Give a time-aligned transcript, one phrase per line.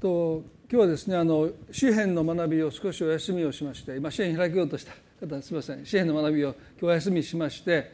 [0.00, 4.92] と今日はですねあの詩篇の学びを少しお休みをしまして今詩篇開けようとした
[5.26, 7.92] 方すみません詩篇の学びを今日お休みしまして、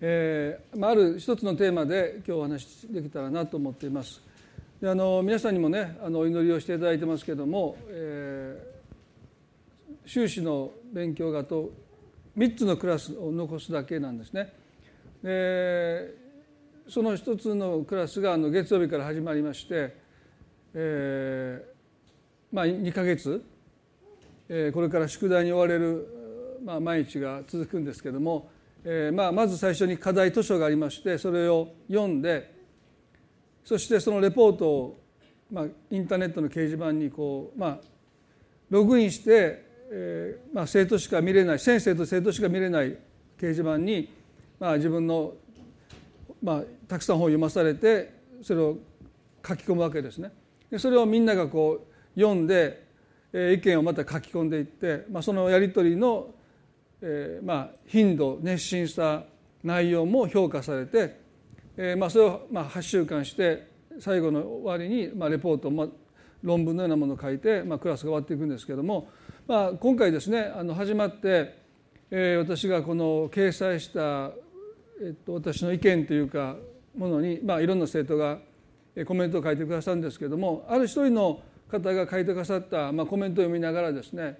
[0.00, 4.22] えーまあ、ある一つのテーマで今日お話しできたらなと思っています。
[4.80, 11.70] であの皆さんにもねあのお祈りをしていただいてますけども、えー、修士の勉強がと
[12.38, 14.52] 3つのクラスを残すだけなんですね。
[15.22, 16.14] で
[16.88, 19.99] その一つのクラスがあの月曜日から始まりまして、
[20.74, 23.44] えー、まあ2か月、
[24.48, 28.50] えー、これから宿題に追われる、まあ、毎日が続くんですけども、
[28.84, 32.54] えーまあ、まず最初に課題図書がありましてそれを読んで
[33.64, 35.00] そしてそのレポートを、
[35.52, 37.78] まあ、インターネットの掲示板にこう、まあ、
[38.70, 42.96] ログインして、えーまあ、生徒しか見れない先生と生徒しか見れない
[43.38, 44.12] 掲示板に、
[44.58, 45.34] まあ、自分の、
[46.42, 48.78] まあ、たくさん本を読まされてそれを
[49.46, 50.32] 書き込むわけですね。
[50.70, 52.86] でそれをみんながこう読んで、
[53.32, 56.34] えー、意見をまた書き込んでいって、まあ、そのやり取りの、
[57.02, 59.24] えーまあ、頻度熱心さ
[59.62, 61.20] 内容も評価されて
[61.82, 63.66] えーまあ、それをまあ8週間して
[64.00, 65.86] 最後の終わりにまあレポート、まあ、
[66.42, 69.08] 論文のようなものを書いて、まあ、クラスが終わっていくんですけども、
[69.46, 71.56] まあ、今回ですねあの始まって、
[72.10, 74.30] えー、私がこの掲載した、
[75.02, 76.56] えっと、私の意見というか
[76.94, 78.38] ものに、まあ、いろんな生徒が
[79.04, 84.38] コメントを書いてくださるんですけどもある一人の方が書いてくださった、まあ、コメントを読みながらですね、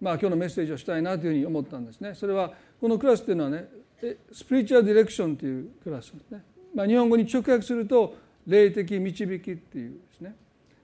[0.00, 2.14] まあ、今日のメッセージをしたいなというふうに思ったんですね。
[2.14, 3.68] それはこのクラスっていうのはね
[4.32, 6.42] スピリチュアルディレクションというクラスですね。
[6.74, 10.34] まあ、日本語に直訳すると霊的導きっていうですね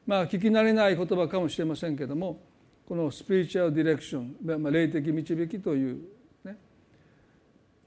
[0.06, 2.40] まあ聞き慣れない言葉かもしれませんけども
[2.88, 6.00] このスピリチュアルディレクション、まあ、霊的導きという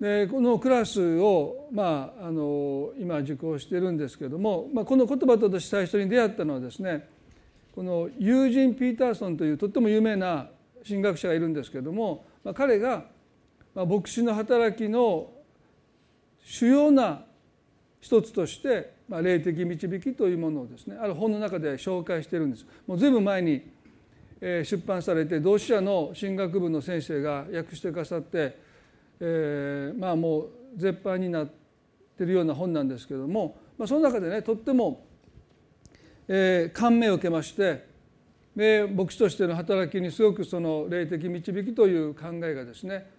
[0.03, 7.07] でこのクラスを、まあ、あの今受講してるんですけども、まあ、この言葉と私最初に出会ったのはですね
[7.73, 10.49] このユージン・ピーターソンというとっても有名な
[10.85, 13.05] 神学者がいるんですけども、まあ、彼が
[13.73, 15.31] 牧師の働きの
[16.43, 17.23] 主要な
[18.01, 22.65] 一つとして、まあ、霊的導きというものをですねある本の中で紹介してるんです。
[22.87, 23.71] もう随分前に
[24.41, 28.72] 出版されて同志社の進学部の先生が訳してくださって、
[29.19, 31.47] えー、まあもう絶版になっ
[32.17, 35.05] てるような本なんですけども、まあ、その中でねとっても、
[36.27, 37.87] えー、感銘を受けまして
[38.55, 43.09] で牧師としての働きにすごくその霊的導きという考えがですね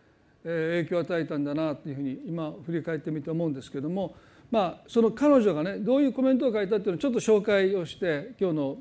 [0.44, 4.14] 影響を与えたんだなというふうに今振り返ってみて思うんですけども
[4.54, 8.76] まあ、その彼女がねどういうコメントを書いたっていうのをちょっと紹介をして今日の、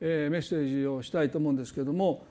[0.00, 2.26] えー、メッセージをしたいと思うんですけども、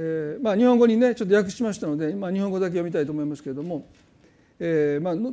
[0.00, 3.88] えーまあ、日本語にねちょっと訳しましたので今日本語だけ読みたいと思いますけれども、
[4.60, 5.32] えーまあの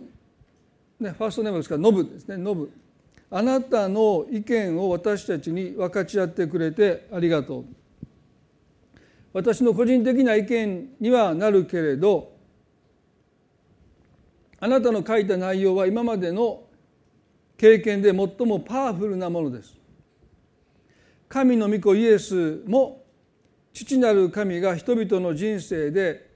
[1.00, 2.72] ね、ファーストネームですからノブですねノブ。
[3.30, 7.66] あなたの意見を私たちに分かち合ってくれてありがとう。
[9.34, 12.34] 私の個人的な意見にはなるけれど
[14.60, 16.64] あなたの書いた内容は今までの
[17.56, 19.78] 経験で最もパワフルなものです。
[21.30, 23.05] 神の御子イエスも
[23.76, 26.32] 父なる神が人々の人生で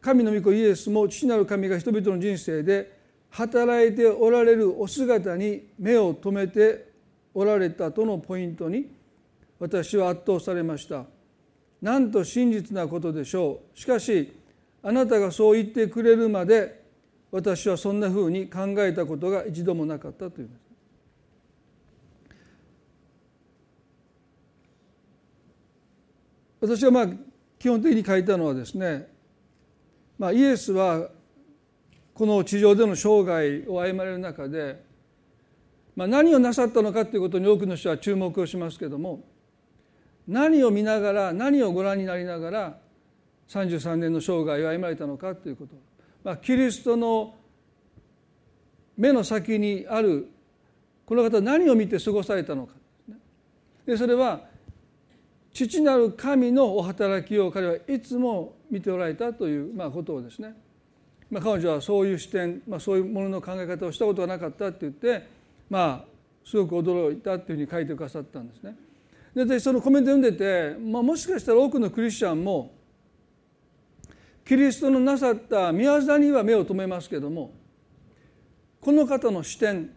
[0.00, 2.98] 神の御子イエスも父なる神が人々の人生で
[3.28, 6.92] 働いておられるお姿に目を留めて
[7.34, 8.90] おられたとのポイントに
[9.60, 11.04] 私は圧倒されました
[11.82, 14.32] なんと真実なことでしょうしかし
[14.82, 16.82] あなたがそう言ってくれるまで
[17.30, 20.61] 私はそんなふうに考えたことが一度もなかったというんです。
[26.62, 27.06] 私がまあ
[27.58, 29.08] 基本的に書いたのはですね、
[30.16, 31.08] まあ、イエスは
[32.14, 34.80] この地上での生涯を歩まれる中で、
[35.96, 39.24] まあ、何をなさったのかということに多くの人は注目をしますけども
[40.28, 42.78] 何を見ながら何をご覧になりながら
[43.48, 45.74] 33年の生涯を歩まれたのかということ。
[46.22, 47.34] まあ、キリストの
[48.96, 50.30] 目の先にある
[51.06, 52.74] この方は何を見て過ごされたのか。
[53.84, 54.51] でそれは
[55.52, 60.54] 父なる神のお働きを彼はいつも見ておられたという、まあ、ことをですね、
[61.30, 65.26] まあ、彼女はそういう視点、まあ、そういうものの考え方をしたことがなかったって言って
[65.68, 66.12] まあ
[66.44, 68.76] すごく驚いたっていうふうに書いてくださったんですね。
[69.34, 72.72] で私そのコメント読んでて、まあ、もしかしたら多くのクリスチャンも
[74.44, 77.52] キリストのなさった宮業には目を留めますけども
[78.80, 79.90] この方の視点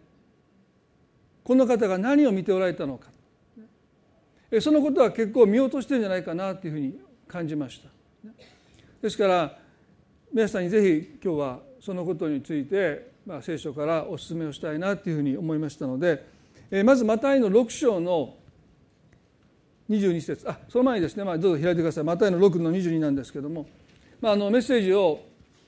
[1.43, 3.09] この方が何を見ておられたのか
[4.59, 7.89] そのことは結構見落としてるんじゃないかなというふうに感じました。
[9.01, 9.57] ですから
[10.33, 16.25] 皆さんにぜひ今日はそのことについて、まあ、聖書からお勧めをしたいなというふうに思いましたので、
[16.83, 18.35] まずマタイの6章の
[19.89, 20.49] 22節。
[20.49, 22.03] あその前にですね、まあ、どうぞ開いてください。
[22.03, 23.67] マタイの6の22なんですけども、
[24.19, 25.21] まあ、あのメッセージを、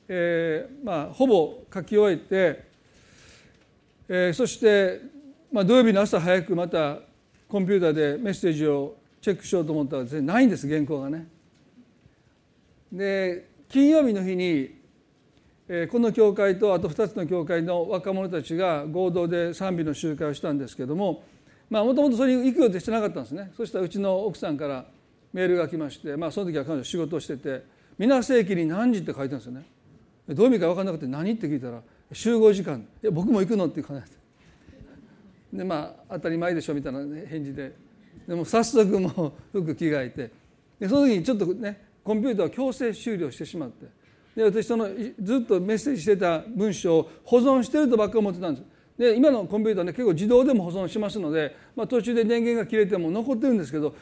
[0.08, 2.64] えーまあ、ほぼ書き終えて、
[4.10, 5.02] えー、そして、
[5.52, 7.00] まあ、土曜日の朝早くまた
[7.48, 11.28] コンピューターでメッセージをチェックしようと思ったらですねないんです原稿がね。
[12.92, 14.78] で金曜日の日に
[15.92, 21.24] この教会とあと2つの教会の若者たちが合同で賛美の集会をしたんですけども
[21.70, 24.86] もともとそれに行く予定してなかったんですねそしたらうちの奥さんから
[25.34, 27.64] メールが来まして、まあ、その時は彼女仕事をしてて
[28.00, 29.66] 「皆世紀に何時?」って書いてあるんですよね
[30.30, 31.82] どういう意味か分からなくて「何?」って聞いたら
[32.14, 34.17] 「集合時間」「いや僕も行くの?」っていう感じ
[35.58, 37.74] でまあ当たり前でしょみたいな返事で。
[38.28, 40.32] でも早速もう服着替えて。
[40.80, 43.88] でその時にちょっとねコンピューターを強制終了してしまって。
[44.36, 44.88] で私その
[45.20, 48.66] ずっとメッセージしてた文章を保存してるとばっか思ってたんです。
[48.98, 53.96] で今のコンピューターね結構自動でも保存しますので、まあ、途中で電源が切れても残ってるんですけど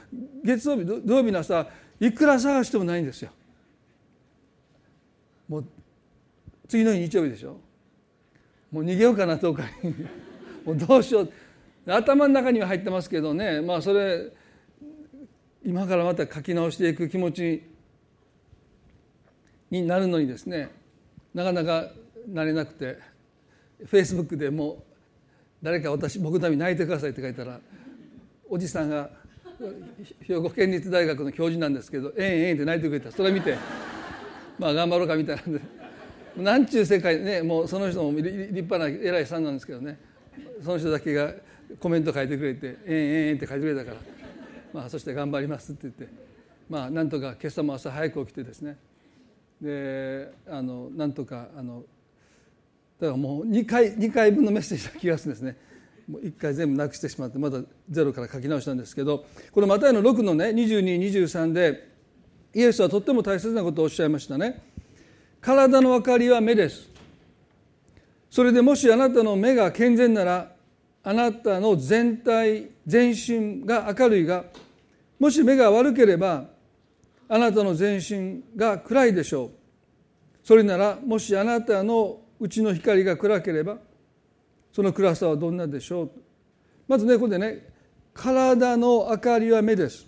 [0.44, 1.68] 月曜日土曜日の朝
[2.00, 3.32] いくら探してもないんですよ。
[5.48, 5.66] もう
[6.68, 7.58] 次の日日曜日でしょ。
[8.72, 9.64] もう逃げようかなとか
[10.66, 11.32] もうどうしよう。
[11.88, 13.62] 頭の中には入ってますけどね。
[13.62, 14.32] まあそれ
[15.64, 17.64] 今からまた書き直していく気持ち
[19.72, 20.70] になるのにですね
[21.34, 21.90] なかなか
[22.28, 22.98] なれなくて
[23.86, 24.84] フェイスブックでも
[25.62, 27.60] 誰か私僕のために泣いてくださいって書いたら
[28.50, 29.10] おじさんが
[30.22, 33.12] 兵庫県立大学の教授なんですけど「ええええ」って泣いてくれた。
[33.12, 33.58] それ見て
[34.60, 35.62] まあ頑張ろうかみたいなんで。
[36.38, 39.98] なんちゅう世界ねもうその人も立派な偉いさんなんですけどね。
[40.62, 41.34] その人だけが
[41.80, 42.96] コメント書いてくれて「ええ
[43.28, 43.98] ええ」って書いてくれたから
[44.74, 46.08] まあそして頑張りますって言って
[46.70, 48.78] まあなんとか今朝も朝早く起きてですね。
[49.62, 51.84] であのなんとかあの
[53.00, 55.58] だからもう2回 ,2 回分のメッセージな気がするんですね。
[56.08, 61.90] もう1回全部なくしてしまってまたゼロから書き直したんですけどこのマタイの6のね2223で
[62.54, 64.64] イエスはとっても大切なことをおっしゃいましたね。
[65.42, 66.90] 体の明かりは目です。
[68.30, 70.55] それでもしあなたの目が健全なら
[71.08, 74.46] あなたの全体全身が明るいが
[75.20, 76.46] もし目が悪ければ
[77.30, 79.50] あなたの全身が暗いでしょう。
[80.44, 83.78] それならもしあなたのうちの光が暗ければ
[84.74, 86.12] その暗さはどんなでしょう。
[86.88, 87.68] まずねここでね
[88.16, 90.08] 体の明かりは目です。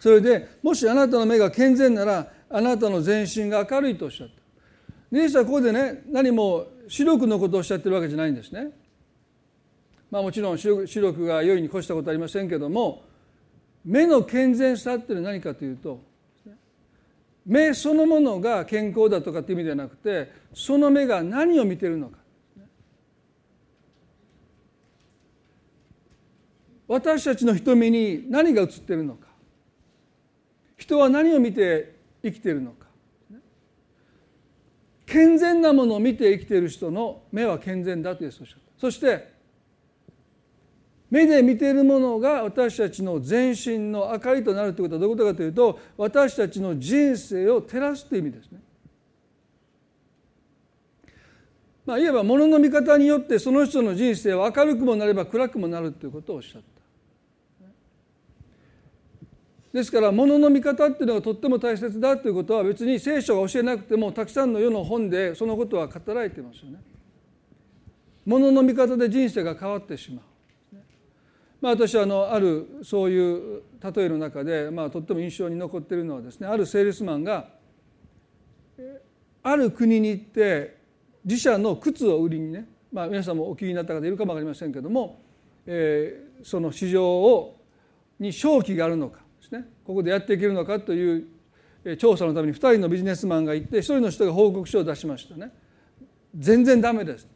[0.00, 5.16] それでもしあなたの目が健全ならあなたの全身が明るいとおっしゃった。
[5.16, 8.70] イエスはここでね何も視力のことをおっしゃってるわけじゃないんですね。
[10.10, 13.04] まあもちろん視力が良いに越したことありませんけども
[13.84, 16.00] 目の健全さっていうのは何かというと
[17.46, 22.18] 目そのものが健康だとかっていう意味ではなくてその目が何を見てるのか。
[26.86, 29.28] 私たちの瞳に何が映ってるのか。
[30.76, 32.86] 人は何を見て生きてるのか。
[35.06, 38.56] 健全なものを見て生きている人の目は健全だというおっしゃった。
[38.76, 39.39] そして
[41.10, 48.60] 目で見ているものが私たちの全身の明かりとなるということはどういうことかというと私たちの人生を照らすという意味ですね。
[51.84, 56.70] まあ、いわば物のの見方によってその人の人生は明るくもなれば暗くもなるということをおっしゃった。
[59.72, 66.78] ですから物のの見方っていうのがとっても大切だということは別に聖書が教えなくてもたくさんの世の本でそのことは語られてますよね。
[68.26, 70.29] 物の見方で人生が変わってしまう。
[71.60, 73.62] まあ、私はあのあるそういう
[73.94, 77.48] 例えの中で、まあ、とっても印象に残っているのはですねあるセールスマンが
[79.42, 80.78] ある国に行って
[81.24, 85.20] 自社の靴を売りにね、まあ、皆さんもお聞きになった方いるかも分かりませんけども、
[85.66, 87.60] えー、その市場を
[88.18, 91.26] に勝機があるのかですねここでやっていけるのかという
[91.98, 95.52] 調査のために2人のビジネスマンが行って1人の人が報告書を出しましたね。
[96.36, 97.26] 全然ダメです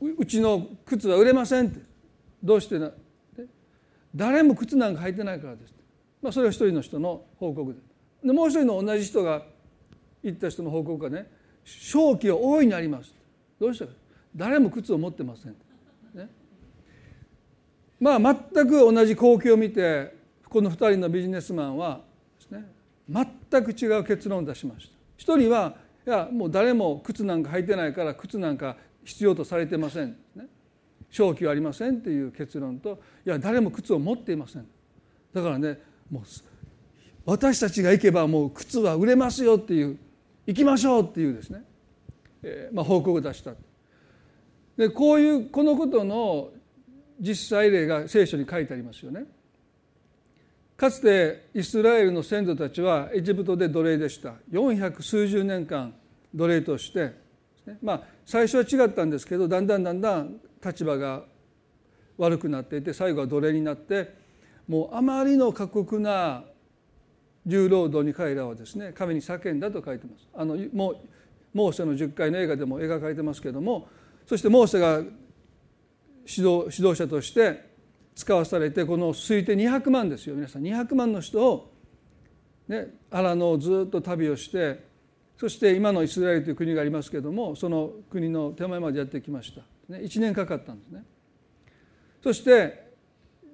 [0.00, 1.80] うちの靴は売れませんって。
[2.42, 2.92] どうしてな？
[4.14, 5.74] 誰も靴なんか履いてないからです、
[6.22, 7.80] まあ、それは一人の人の報告で。
[8.24, 9.42] でもう一人の同じ人が
[10.22, 11.30] 言った人の報告がね
[11.64, 13.14] 正気は大いにあります
[13.60, 13.86] どうした？
[13.86, 13.92] か
[14.34, 15.56] 誰も靴を持ってません、
[16.14, 16.28] ね、
[18.00, 18.34] まあ全
[18.66, 20.14] く同じ光景を見て
[20.48, 22.00] この2人のビジネスマンは
[22.38, 22.64] ですね
[23.08, 24.92] 全く違う結論を出しました。
[25.16, 25.74] 一人は
[26.06, 28.76] いやもう誰も靴なんか履いてないから靴なんか
[29.08, 30.46] 必要とされてません、ね、
[31.10, 34.66] 正気はありませんっていう結論といや誰も靴を持っていません。
[35.32, 35.78] だからね
[36.10, 36.22] もう
[37.24, 39.98] 私たちが行けばもう靴は売れますよっていう
[40.46, 41.64] 行きましょうっていうですね、
[42.42, 43.52] えーまあ、報告を出した。
[44.76, 46.50] でこういうこのことの
[47.18, 49.24] 実際例が聖書に書いてありますよね。
[50.76, 54.34] かつてイスラエルの先祖たちはエジプトで奴隷でした。
[54.52, 55.94] 400数十年間
[56.34, 57.14] 奴隷として、
[57.82, 61.24] まあ最初は違ったんですけどだんだんだんだん立場が
[62.16, 64.14] 悪くなっていて最後は奴隷になって
[64.66, 66.44] もうあまりの過酷な
[67.46, 70.28] 重労働に彼らはですね神に叫んだと書いてます。
[70.34, 70.98] あのもう
[71.54, 73.88] モーセの10回の映画でも描かれてますけども
[74.26, 74.98] そしてモーセが
[76.26, 77.68] 指導指導者として
[78.14, 81.72] 使わされてこの推定200万ですよ皆さん200万の人を、
[82.68, 84.87] ね、荒野をずっと旅をして
[85.38, 89.60] そして今のイスラエルという国がありますけれどもその国の手前までやってきました、
[89.92, 91.04] ね、1年かかったんですね。
[92.22, 92.88] そして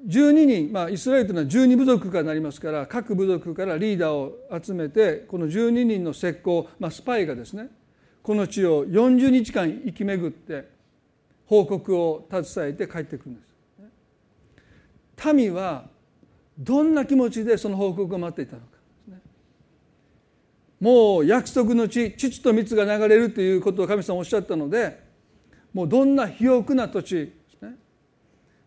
[0.07, 7.69] 12人、まあ、イスラエルというのは12部族からなりますから各部族からリーダーを集めてこの12人の石膏、まあ、スパイがですね
[8.23, 10.69] この地を40日間生き巡って
[11.47, 13.41] 報告を携えて帰ってくるんで
[15.17, 15.33] す。
[15.35, 15.85] 民は
[16.59, 18.74] どんな気持ちでその報告を待っていたのか。
[20.85, 25.03] もう約束の地父と蜜が流れるということを神様おっしゃったので
[25.73, 27.33] もうどんな肥沃な土地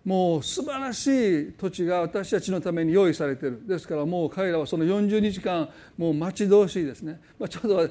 [0.03, 1.05] もう素晴らし
[1.50, 3.62] い土地が私たちのために用意されてる。
[3.67, 7.88] ですからもう彼らはその40日間もう待ち遠しいですね、まあ、ちょうど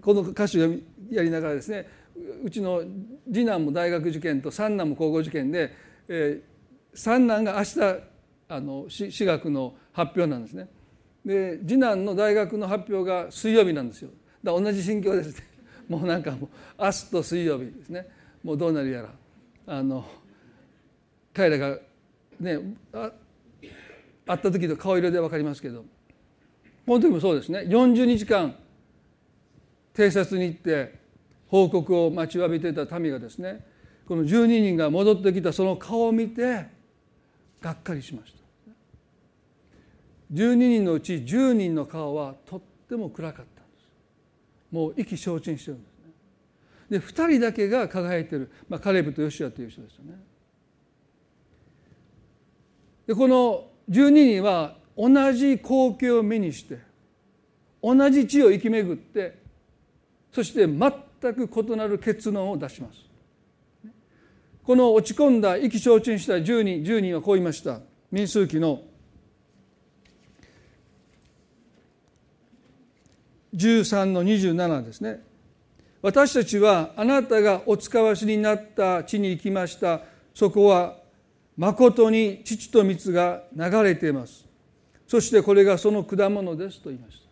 [0.00, 0.70] この歌詞を
[1.10, 1.86] やりながらですね
[2.42, 2.82] うちの
[3.30, 5.76] 次男も大学受験と三男も高校受験で、
[6.08, 7.80] えー、三男が明日
[8.48, 10.66] あの私学の発表なんですね。
[11.24, 14.10] で次男の大学の発表が水曜日なんですよ。
[14.42, 15.44] だ同じ心境ですね。
[15.88, 16.48] もうなんかもう
[16.82, 18.08] 明日と水曜日ですね。
[18.42, 19.14] もうどうなるやら。
[19.66, 20.04] あの
[21.32, 21.78] 彼らが
[22.40, 22.58] ね
[22.92, 23.12] あ
[24.26, 25.84] 会った時の顔色で分かりますけど。
[26.86, 27.60] この時もそうですね。
[27.60, 28.56] 40日間
[29.94, 30.98] 偵察に行って
[31.46, 33.64] 報告を待ちわびていた民がですね
[34.06, 36.66] この12人が戻ってきたその顔を見て
[37.60, 38.39] がっかりしました。
[40.32, 43.88] 12人のうち10人の顔はとっても暗かったんです。
[44.70, 46.98] もう意気消沈してるんですね。
[46.98, 50.14] で2人だけが輝いてる、まあ、カレブとヨシアという人ですよね。
[53.06, 56.78] でこの12人は同じ光景を目にして
[57.82, 59.38] 同じ地を生き巡って
[60.32, 62.98] そして全く異なる結論を出します。
[64.62, 67.80] この落ち込んだ意気消沈した10人10人はこう言いました。
[68.12, 68.82] 民数記の
[73.54, 75.22] 13の27ですね。
[76.02, 80.00] 私たちはあなたがお使わしになった地に行きました。
[80.34, 80.96] そこは
[81.56, 84.46] まことに父と蜜が流れています。
[85.06, 87.30] そしてこれがその果物ですと言いました。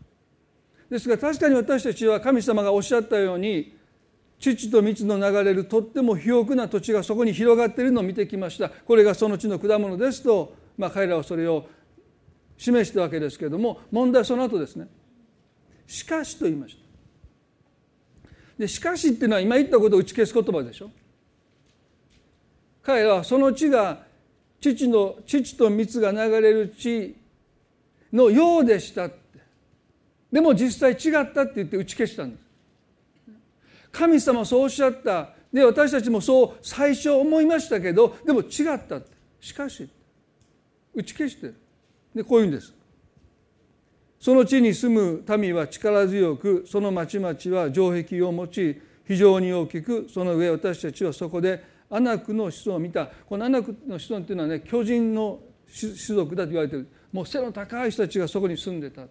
[0.90, 3.76] ですが確かに私たちは神様がおっしゃったように
[4.38, 8.68] 父と蜜の流れるとっても肥沃な土地がそこに広がっているのを見てきました。
[8.68, 11.66] これがその地の果物ですと、まあ、彼らはそれを
[12.56, 14.88] 示したわけですけれども問題はその後ですね。
[15.88, 18.30] しかしと言いました。
[18.59, 20.90] でしかしっていうのは今言ったことを打ち消す言葉でしょ。
[22.83, 24.04] 彼らはその地が
[24.61, 27.16] 父の父と蜜が流れる地
[28.12, 29.16] のようでしたって。
[30.30, 32.42] でも実際違ったって言って打ち消したんです。
[33.90, 35.30] 神様そうおっしゃった。
[35.50, 39.16] で私たちもそう最初思いましたけどでも違ったって。
[39.40, 39.88] しかし
[40.95, 41.52] 打ち消して。
[42.14, 42.75] でこういうんです。
[44.20, 47.34] その地に住む民は力強くその町々は
[47.72, 53.06] 城壁を持ち非常に大きくその上私たちはそこでアナクの子孫を見た。
[53.06, 55.40] このアナクの子孫っていうのはね巨人の
[55.72, 56.87] 種族だと言われてる。
[57.12, 59.06] もう背の高い人たちがそこに住んでた。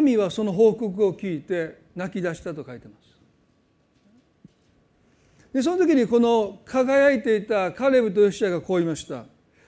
[0.00, 3.07] 民はその報告を聞いて泣き出したと書いてます。
[5.52, 9.24] でその時にこの輝いていたカレブとヨシアがこう言いました。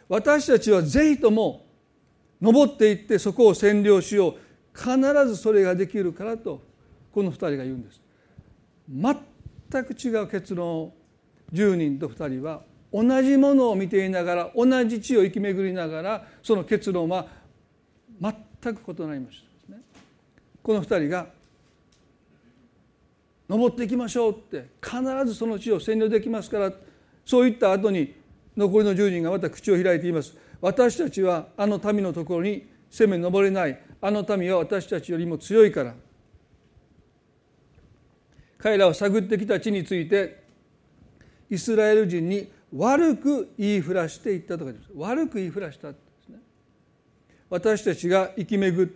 [0.08, 1.66] 私たちはぜひとも
[2.40, 4.34] 登っていってそこを占領しよう。
[4.72, 6.62] 必ずそれができるからと
[7.12, 8.00] この2人が言うんです。
[8.88, 10.94] 全く違う結論を
[11.52, 17.26] 10人と2人は同じものを見ていながら同じ地を生き巡りながらその結論は
[18.20, 19.76] 全く異なりました。
[20.62, 21.28] この2人が
[23.50, 26.72] 登っていきましょうって必ずその地を占領できますから
[27.26, 28.14] そういった後に
[28.56, 30.36] 残りの10人がまた口を開いています。
[30.60, 33.80] 私たちはあの民のところに攻め登れない。
[34.00, 35.94] あの民は私たちよりも強いから。
[38.56, 40.44] 彼らを探ってきた地について
[41.50, 44.84] イスラエル人に悪く言いふらしていったとかです。
[44.94, 46.38] 悪く言いふらしたですね。
[47.48, 48.90] 私たちが生き巡っ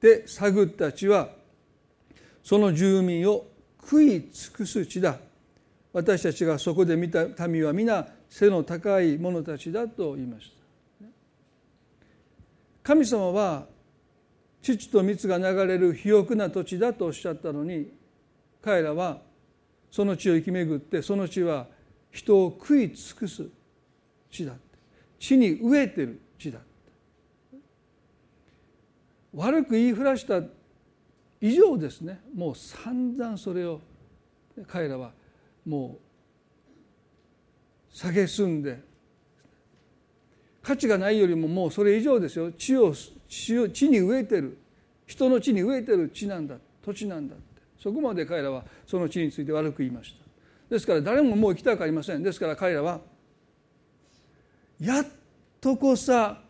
[0.00, 1.30] て探った地は
[2.44, 3.46] その住民を
[3.88, 5.16] 食い尽くす地だ。
[5.92, 10.56] 私たちがそこで見た民は皆背の高い者たちだと言いました。
[12.82, 13.66] 神様は
[14.62, 17.92] 父と蜜が流れる肥沃な土地だとおっしゃったのに
[18.60, 19.18] 彼らは
[19.90, 21.66] その地を生き巡ってその地は
[22.10, 23.44] 人を食い尽くす
[24.30, 24.52] 地だ
[25.18, 26.58] 地に飢えてる地だ
[29.34, 30.40] 悪く言いふらした
[31.40, 32.20] 以上ですね。
[32.34, 33.80] もう散々それを
[34.66, 35.12] 彼らは
[35.64, 35.98] も
[37.92, 38.80] う蔑んで。
[40.62, 42.50] 価値がないよりももうそれ以上ですよ。
[42.50, 44.58] 地を地に植えてる。
[45.06, 46.56] 人の地に植えてる地なんだ。
[46.84, 47.44] 土地なんだって。
[47.78, 50.24] そこまで彼らはその地について悪く言いました。
[50.68, 52.22] ですから誰ももう行きたくありません。
[52.24, 53.00] ですから彼らは
[54.80, 55.06] やっ
[55.60, 56.42] とこさ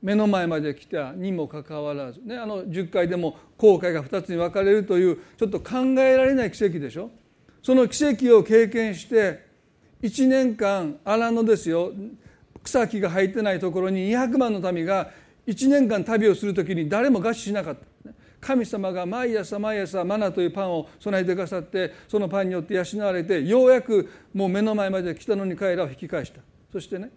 [0.00, 7.10] 目の前まで来たにもかかわらず、ね、あの10回でも後悔が2つに分かれるというちょっと考えられない奇跡でしょ？
[7.62, 9.46] その奇跡を経験して
[10.02, 11.92] 1年間荒野ですよ。
[12.62, 15.10] 草木が生えてないところに200万の民が
[15.46, 18.12] 1年間旅をする時に誰も餓死しなかった。
[18.40, 26.40] 神様が毎朝毎朝マナというパンを備えてくださってそのパンによって養われてようやくもう目の前まで来たのに彼らを引き返した。
[26.70, 27.10] そしてね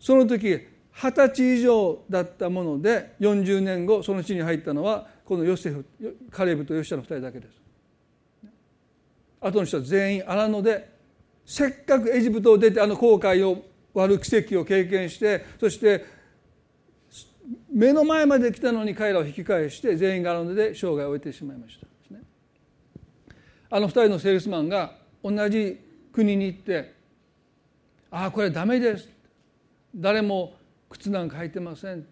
[0.00, 5.84] その時二十歳以上だったもので40年後その地に入ったのはこのヨセフ
[6.30, 7.54] カレブとヨシアの2人だけです。
[9.40, 10.88] 後の人は全員荒野で
[11.44, 16.04] せっかくエジプトを出てあの航海を割る奇跡を経験してそして
[17.70, 21.86] 目の前まで来たのに彼らを引き返して全員が荒野で生涯を終えてしまいました。
[23.70, 24.92] あの2人のセールスマンが
[25.24, 25.80] 同じ
[26.12, 26.94] 国に行って
[28.08, 29.08] 「ああこれダメです」
[29.96, 30.54] 誰も
[30.94, 32.06] 靴なんか履いてません。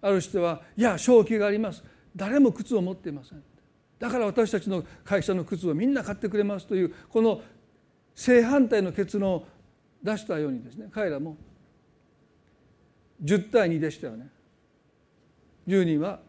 [0.00, 1.82] ある人はいや正気があります。
[2.14, 3.42] 誰も靴を持っていません。
[3.98, 7.40] だから私たちの会社の靴をみんな買ってくれますというこの
[8.14, 9.46] 正反対の結論を
[10.02, 11.36] 出したようにですね彼らも。
[13.24, 14.28] 10対2でしたよね。
[15.66, 16.20] 10人は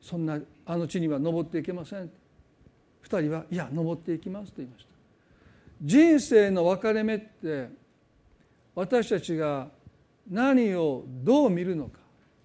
[0.00, 2.10] そんなあの地には登っていけません。
[3.04, 4.90] 2人はいや登っていきますと言いました。
[5.82, 7.68] 人生の分かれ目って
[8.74, 9.68] 私たちが
[10.30, 11.98] 何をどう見るのか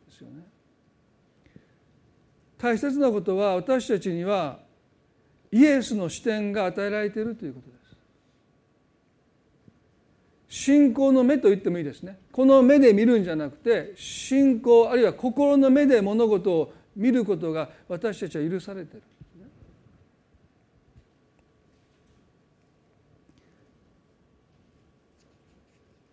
[0.08, 0.44] ですよね。
[2.58, 4.60] 大切なことは私たちには
[5.52, 7.82] イエスの視点が与えられているということです。
[10.64, 12.20] 信仰の目と言ってもいいですね。
[12.32, 19.04] この目で見るんじゃなくて信仰あるいは心の目で物事を見ることが私たちは許されている。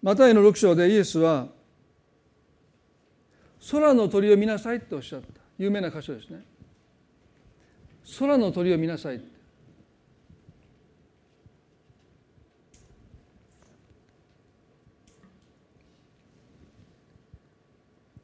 [0.01, 1.49] マタイの6章でイエスは
[3.71, 5.27] 空の鳥を見なさいっておっしゃった。
[5.59, 6.42] 有名な箇所ですね。
[8.18, 9.21] 空の鳥を見なさい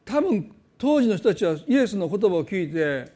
[0.04, 3.12] 多分当時の人たちはイエスの言葉を聞いて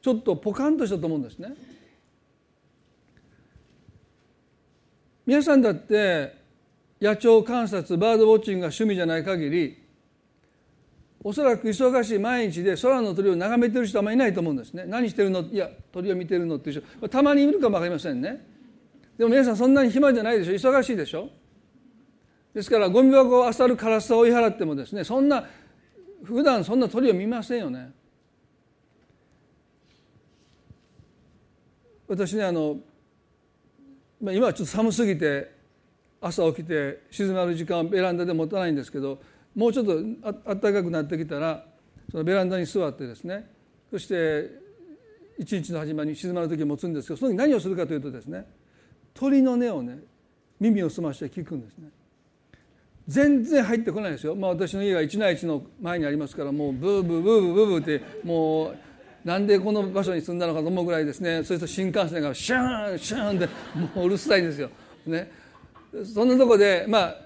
[0.00, 1.54] ちょっとポカンとしたと思うんですね。
[5.26, 6.36] 皆さんだって
[7.00, 9.83] 野鳥観察バードウォッチングが趣味じゃない限り
[11.26, 14.84] おそらく忙しい毎日で空の鳥を眺めてる人はあまりいないと思うんですね。
[14.86, 15.40] 何してるの？
[15.40, 17.08] いや鳥を見てるのっていう人。
[17.08, 18.46] たまにいるかも分かりませんね。
[19.16, 20.70] でも皆さんそんなに暇じゃないでしょ？
[20.70, 21.30] 忙しいでしょ？
[22.52, 25.46] ですからゴミ箱を漁るカラスを追い払ってもですねそんな
[26.22, 27.90] 普段そんな鳥を見ませんよね。
[32.06, 32.76] 私ねあの
[34.20, 35.50] 今はちょっと寒すぎて
[36.20, 39.18] 朝起きて静まる時間はベランダで持たないんですけど
[39.54, 41.64] もうちょっとあったかくなってきたら
[42.10, 43.50] そのベランダに座ってですね
[43.90, 44.50] そして
[45.38, 48.46] 一日の始まりに静まる時を持つんですけどその時何をするかというとですね
[49.14, 49.98] 鳥の音をね
[50.60, 51.88] 耳を澄まして聞くんですね。
[53.06, 58.76] 全然入ってこないですよ、まあ、私の家が一内地の前にありますからもうブーブーブーブーブーブーってもう
[59.24, 61.42] なんでこの場所に住んだのかと思うぐらいですね。
[61.44, 63.48] それと新幹線がシャーンシャーンって
[63.94, 64.70] もううるさいんですよ。
[65.06, 65.30] ね、
[66.14, 67.16] そんなとこでまあ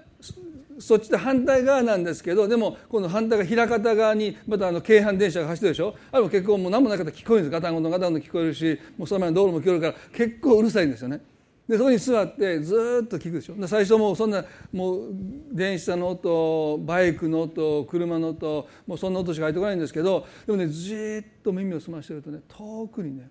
[0.79, 5.93] そっちで反対側なんですけどでも今度反対側枚方側にまたあの京阪電車が走ってるでしょ？
[6.11, 7.11] あれも結構もう何もなかった。
[7.11, 11.21] ら聞こえるんですガタンゴトンガタンゴトン聞こえるしもうその前の道路も聞こえるから結構うるさいんですよね。
[11.67, 13.67] でそこに座ってずっと聞くでしょ？
[13.67, 15.11] 最初もうそんなもう
[15.51, 23.29] 電車の音バイクの音車の音もうそんな音しか入ってこないんですけどでもねじっと耳を澄ましてるとね遠くにね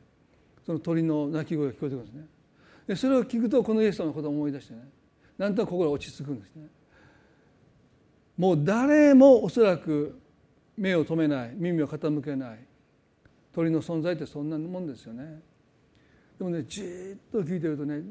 [0.64, 2.26] その鳥の鳴き声が聞こえてくるんですね。
[2.86, 4.80] でそれを聞くとこのイエス様のことを思い出してね
[5.36, 6.66] なんとなく心が落ち着くんですね。
[8.38, 10.18] もう誰もおそらく
[10.76, 12.58] 目を留めない耳を傾けない。
[13.52, 15.40] 鳥の存在ってそんなもんですよね。
[16.38, 16.84] でもねじっ
[17.32, 18.02] と聞いてるとね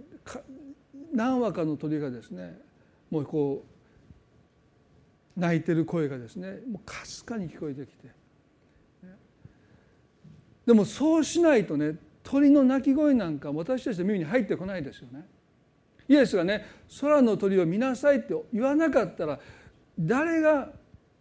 [1.14, 2.60] 何羽かの鳥がですね
[3.10, 3.64] もうこ
[5.38, 8.10] う鳴いてる声がですねもうかすかに聞こえてきて。
[10.66, 15.26] でもそうしないとね鳥の鳴き声なんか私たちの耳に入ってこないですよね。
[16.10, 16.66] イエスがね
[17.00, 19.40] 空の鳥を見なさいって言わなかったら
[20.00, 20.70] 誰が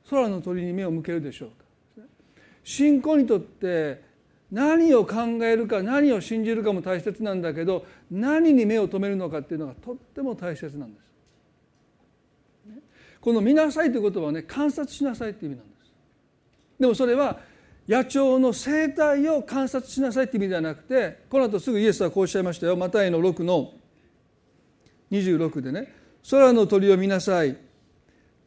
[0.09, 2.07] 空の鳥に目を向けるでしょうか？
[2.63, 4.05] 信仰にとって
[4.53, 11.07] 何を考えるか何を信じるかも大切なんだけど何に目を留めるのかっていうのがとっても大切なんです。
[13.21, 15.93] この「見なさい」という言葉はね観察しなさいっていう意味なんです。
[16.79, 17.41] でもそれは
[17.89, 23.73] 野鳥の生態を観察しなさいっていう意味ではなくてこの後すぐイエスはこうおっしゃいましたよマタイの6の
[25.11, 25.93] 26でね
[26.31, 27.57] 「空の鳥を見なさい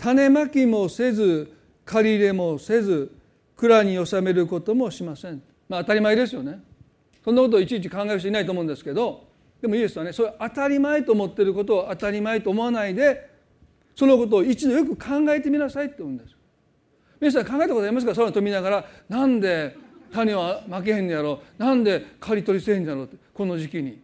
[0.02, 1.52] 種まきもせず
[1.84, 3.12] 借り入れもせず
[3.58, 6.62] 蔵に収めることもしません」まあ当たり前ですよね。
[7.24, 9.28] そんなことをいちいち考える人いないと思うんですけど
[9.62, 13.30] でもイエスはねそれ当たり前と思ってることを当たり前と思わないで
[13.94, 16.34] そのことを一度よく考えてみなさいって言うんです。
[17.20, 18.14] 皆さん考えたことありますか？
[18.16, 19.76] 空の飛びながらなんで
[20.14, 21.42] 種は負けへんのやろ？
[21.58, 24.00] なんで刈り取りせへんのやろってこの時期に。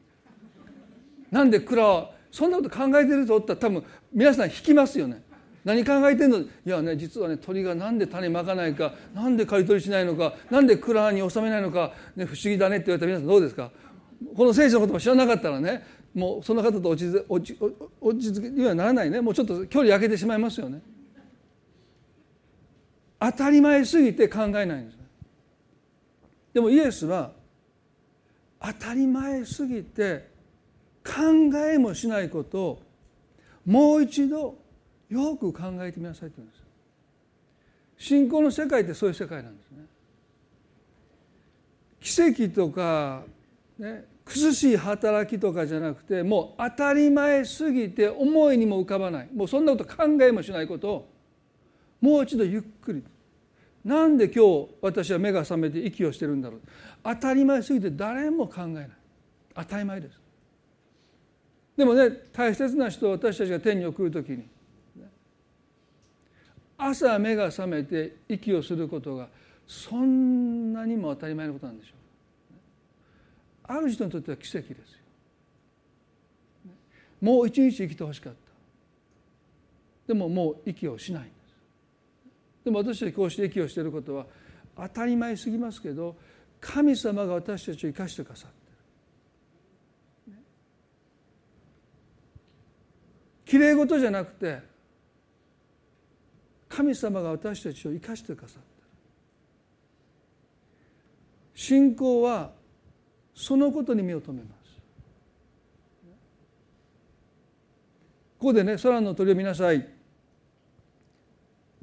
[1.31, 5.23] なんで蔵はそんなこと考えてるとったら多分皆さん引きますよね。
[5.65, 6.37] 何考えてんの？
[6.37, 13.71] いやね実はね鳥が何で種まかないか何で刈り取りしないのか何で蔵に収めないのか、ね、不思議だねって言われた皆さんどうですか？
[14.35, 17.59] この聖書のことも知らなかったらねもうその方と落ち落ち
[17.99, 19.19] 落ち着けにはならないね。
[19.19, 20.81] もうちょっと距離空けてしまいますよね。
[23.19, 24.97] 当たり前すぎて考えないんです
[26.53, 27.31] でもイエスは
[28.61, 30.29] 当たり前すぎて
[31.03, 31.13] 考
[31.57, 32.81] えもしないことを
[33.65, 34.55] もう一度
[35.09, 36.63] よく考えてみなさいって言うんです。
[37.97, 39.85] 信仰の世界ってそういう世界なんですね。
[42.01, 43.23] 奇跡とか、
[43.79, 49.29] ね、苦しい働きとかじゃなくてもう当たり前すぎて思いにも浮かばない。
[49.33, 51.09] もうそんなこと考えもしないことを
[52.01, 53.03] もう一度ゆっくり。
[53.83, 56.61] なんで今日私は目が覚めて息をしてるんだろう。
[57.03, 58.89] 当たり前すぎて誰も考えない。
[59.55, 60.19] 当たり前です。
[61.77, 64.43] でもね大切な人を私たちが天に送る時に
[66.87, 69.27] 朝目が覚めて息をすることが
[69.67, 71.95] そんなにも当たり前のことなんでしょう。
[73.67, 74.83] ある人にとっては奇跡ですよ。
[77.21, 78.39] もう一日生きてほしかった。
[80.07, 81.35] でももう息をしないんです。
[82.65, 84.27] でも私たちこうして息をしていることは
[84.77, 86.15] 当たり前すぎますけど
[86.61, 90.37] 神様が私たちを生かしてくださってる。
[93.45, 94.74] きれい事じゃなくて
[96.67, 98.87] 神様が私たちを生かしてくださってる
[101.53, 102.51] 信仰は
[103.33, 104.55] そのことに目を留めます。
[108.39, 109.87] ここでね空の鳥を見なさい。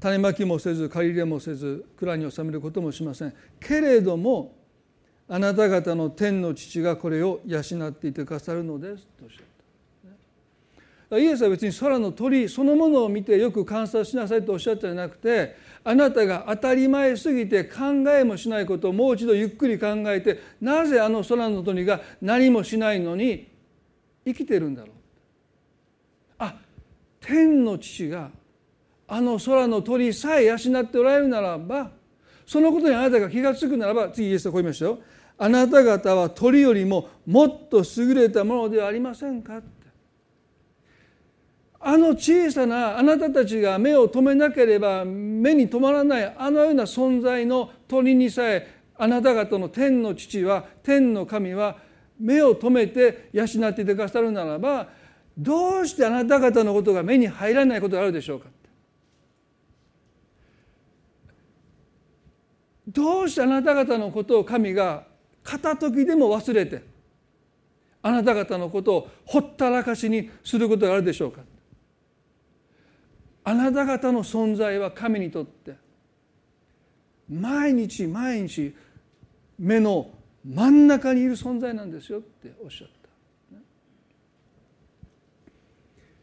[0.01, 3.35] 種まきもせず借り入れもせず蔵に収めることもしません。
[3.61, 4.55] けれども
[5.29, 9.52] あなた方の天の父がこれを養っていてくださるのですとおっしゃった
[11.18, 23.48] イエスは別に空の鳥そのものを見てよく観察しなさいとおっしゃったんじゃなくてあなたが当たり前すぎて考えもしないことをもう一度ゆっくり考えてなぜあの空の鳥が何もしないのに
[24.25, 24.90] 生きてるんだろう。
[26.38, 26.55] あ
[27.20, 28.31] 天の父が
[29.09, 31.90] あの空の鳥さえ養っておられるならば
[32.46, 34.98] そのことにあなたが気が付くならば次イエスはこう言いましたよ。
[35.38, 39.61] あなた方は鳥よりももっと優れたものではありませんか？
[41.85, 51.77] あの小さなあなたたちが目を留めなければ目に留まらないあのような存在の鳥にさえあなた方の天の父は天の神は
[52.21, 54.87] 目を留めて養っていてくださるならば
[55.37, 58.47] どうしてあなた方のことが目に入らないことがあるでしょうか。
[62.87, 65.05] どうしてあなた方のことを神が
[65.42, 66.83] 片時でも忘れて
[68.03, 71.40] あなた方のことをほったらかしにすることがあるでしょうか。
[73.44, 75.74] あなた方の存在は神にとって
[77.28, 78.74] 毎日毎日
[79.59, 80.11] 目の
[80.44, 82.92] 真ん中にいる存在なんですよっておっしゃった。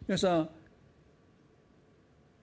[0.07, 0.49] 皆さん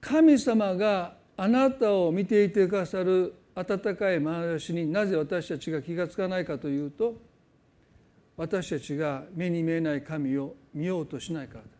[0.00, 7.14] 神様があなたを見ていてくださる温かい眼差しになぜ私たちが気が付かないかというと
[8.36, 11.75] 私たちが目に見えない神を見ようとしないからです。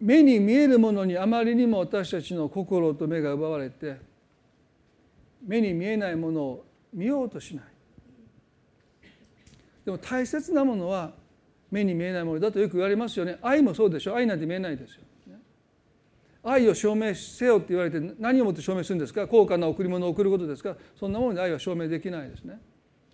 [0.00, 3.96] 目に見えるものにあまりにも私たちの心と目が奪われて
[5.46, 7.64] 目に見えないものを見ようとしない。
[9.84, 11.12] でも大切なものは
[11.70, 13.38] 目に見えないものだとよく言われますよね。
[13.42, 14.16] 愛もそうでしょ。
[14.16, 15.02] 愛なんて見えないですよ。
[16.42, 19.28] 愛を証明せよって言われて何をもって証明するんですか？
[19.28, 20.74] 高価な贈り物を贈ることですか？
[20.98, 22.58] そんなもので愛は証明できないですね。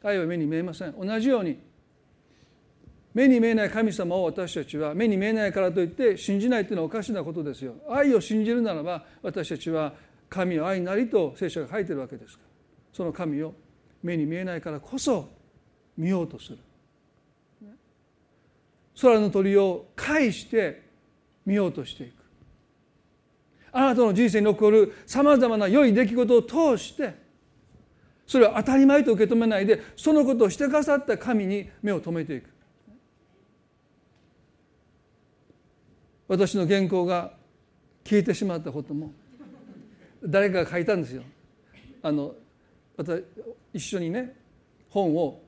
[0.05, 0.94] 愛は目に見えません。
[0.96, 1.59] 同じように
[3.17, 7.73] 目に見えない神様を私たちは目に見えないからといって信じないというのはおかしなことですよ。
[7.89, 9.95] 愛を信じるならば私たちは
[10.29, 12.51] 神を愛なりと聖書が書いてるわけですから。
[12.93, 13.55] その神を
[14.03, 15.31] 目に見えないからこそ
[15.97, 16.59] 見ようとする。
[19.01, 20.83] 空の鳥を介して
[21.47, 22.13] 見ようとしていく。
[23.73, 27.15] あなたの人生に起こるさまざまな良い出来事を通して
[28.27, 32.56] それを当たり前と受け止めないでそのことをしてくださった神に目を留めていく。
[36.29, 37.33] 私の原稿が
[38.05, 39.12] 消えてしまったことも
[40.25, 41.23] 誰かが書いたんですよ。
[42.03, 42.35] あの
[42.97, 43.25] 私
[43.73, 44.35] 一緒にね
[44.89, 45.43] 本を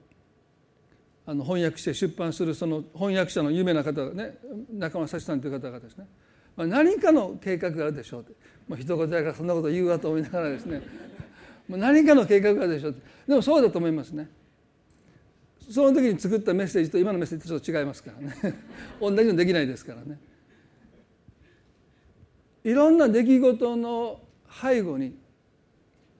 [1.26, 4.38] あの翻訳して出版するその翻訳者の有名な方がね
[4.72, 6.06] 中村幸さんという方がですね
[6.58, 8.32] まあ、何かの計画があるでしょうって。
[8.66, 10.82] もう一言だからそんなこと言うわと思いながらですね。
[11.68, 13.02] もう何かの計画があるでしょうって。
[13.28, 14.28] でもそうだと思いますね。
[15.70, 18.58] その時に作ったメッセージと今のメッセージとちょっと違いますからね。
[19.00, 20.18] 同じのできないですからね。
[22.64, 24.20] いろんな出来事の
[24.62, 25.16] 背後に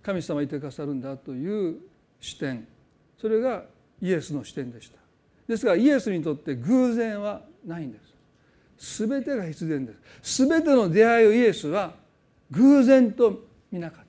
[0.02, 1.76] 神様いてくださるんだという
[2.20, 2.66] 視点。
[3.20, 3.64] それが
[4.00, 4.98] イエスの視点でした。
[5.46, 7.98] ですからイエスにとって偶然はないんで
[8.78, 9.06] す。
[9.06, 10.46] 全てが必然です。
[10.46, 11.94] 全ての出会いをイエスは
[12.50, 14.04] 偶然と見なかっ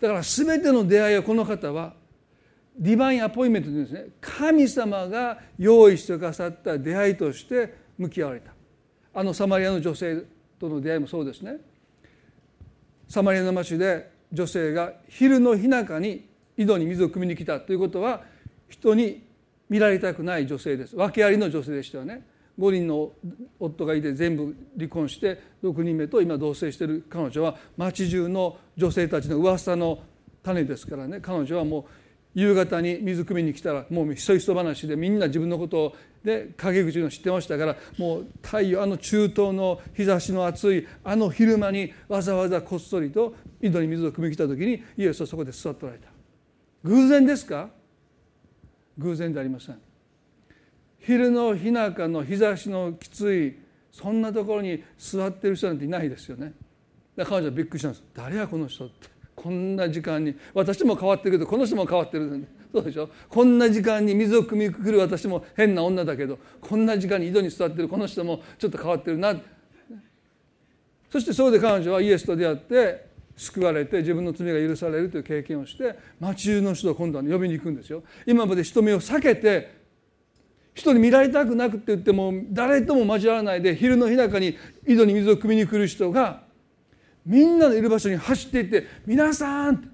[0.00, 0.06] た。
[0.06, 1.94] だから全ての出会いをこの方は
[2.78, 4.06] ディバインアポインメントというんですね。
[4.20, 8.52] 神様が用意してくださった出会いとして向き合われた。
[9.14, 10.24] あのサマリアの女性
[10.58, 11.58] との出会いもそうですね。
[13.08, 18.22] サマリアの町で女性が昼の日中に井戸に水を汲みに来たということは
[18.68, 19.26] 人に
[19.68, 20.96] 見られたくない女性です。
[20.96, 22.26] 訳ありの女性でしたよね。
[22.58, 23.12] 5人の
[23.60, 30.00] 夫がいて全部離婚して6人目と今同棲している彼女は町中の女性たちの噂の
[30.42, 31.20] 種ですからね。
[31.20, 31.84] 彼女はもう
[32.34, 46.08] 夕方に水汲みに来たらもうひそひそ話でみんな自分のことをで陰口の知ってましたからもう太陽あの中東の日差しの暑いあの昼間にわざわざこっそりと井戸に水を汲みに来た時にイエスはそこで座っておられた。
[46.84, 47.70] 偶然ですか？
[48.98, 49.78] 偶然でありません。
[50.98, 53.56] 昼の日中の日差しのきつい
[53.92, 56.52] そんなところに座ってる人なんていないですよね。
[57.16, 58.04] 彼女はびっくりしたんです。
[58.14, 59.08] 誰やこの人って。
[59.34, 60.34] こんな時間に。
[60.52, 63.08] 私も変わってるけどこの人も変わってるそうでしょ？
[63.28, 69.34] こんな時間に水を汲みくる私も変な女だけどこんな時間に井戸に座ってるこの人もちょっと変わってるな
[71.10, 79.78] そしてそこで彼女はイエスと出会って救われて自分の罪が許されるという経験をして町中の人を今度は呼びに行くんですよ今まで人目を避けて
[80.74, 86.42] 人に見られたくなくって言っても誰とも交わらないで昼の日中に井戸に水を汲みに来る人が
[87.24, 89.90] みんなのいる場所に走っていって「皆さん!」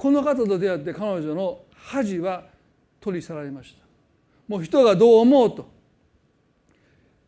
[0.00, 2.44] この方と出会って彼女の恥は
[3.02, 3.84] 取り去られました。
[4.48, 5.70] もう人がどう思うと。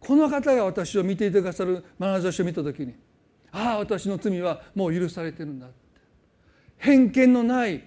[0.00, 2.94] この方が私を見ていてくださる眼差しを見た時に
[3.52, 5.74] ああ私の罪はもう許されてるんだって。
[6.78, 7.84] 偏見のない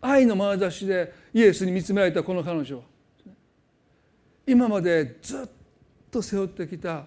[0.00, 2.84] 愛の眼差しでイエスに見つめられたこの彼女は。
[4.46, 5.48] 今までずっ
[6.12, 7.06] と背負ってきた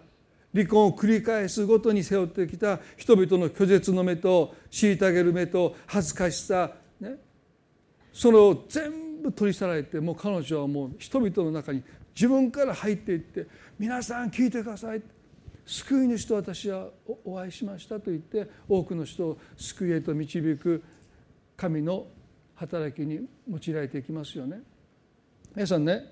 [0.53, 6.71] 離婚を繰り返すごとに背負ってきた人々の拒絶の目と虐げる目と恥ずかしさ、
[8.17, 11.83] それを全部取り去られてもう彼女はもう人々の中に
[12.15, 13.45] 自分から入っていって
[13.77, 15.03] 「皆さん聞いてください」
[15.67, 16.89] 救い主と私は
[17.23, 20.81] お会いしましたと言って多くの人を救いへと導く
[21.55, 22.07] 神の
[22.55, 24.63] 働きに用いられていきますよね。
[25.53, 26.11] 皆さんね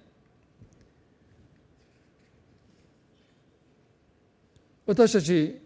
[4.86, 5.60] 私たち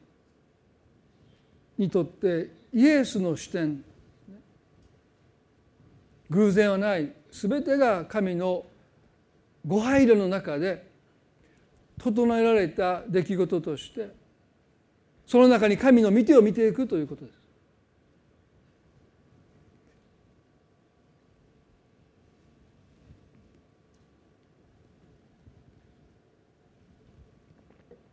[1.78, 3.84] にとってイエスの視点
[6.30, 8.66] 偶然はない全てが神の
[9.66, 10.88] ご配慮の中で
[12.00, 14.10] 整えられた出来事として
[15.26, 17.40] その中に神の見てを見ていくということです。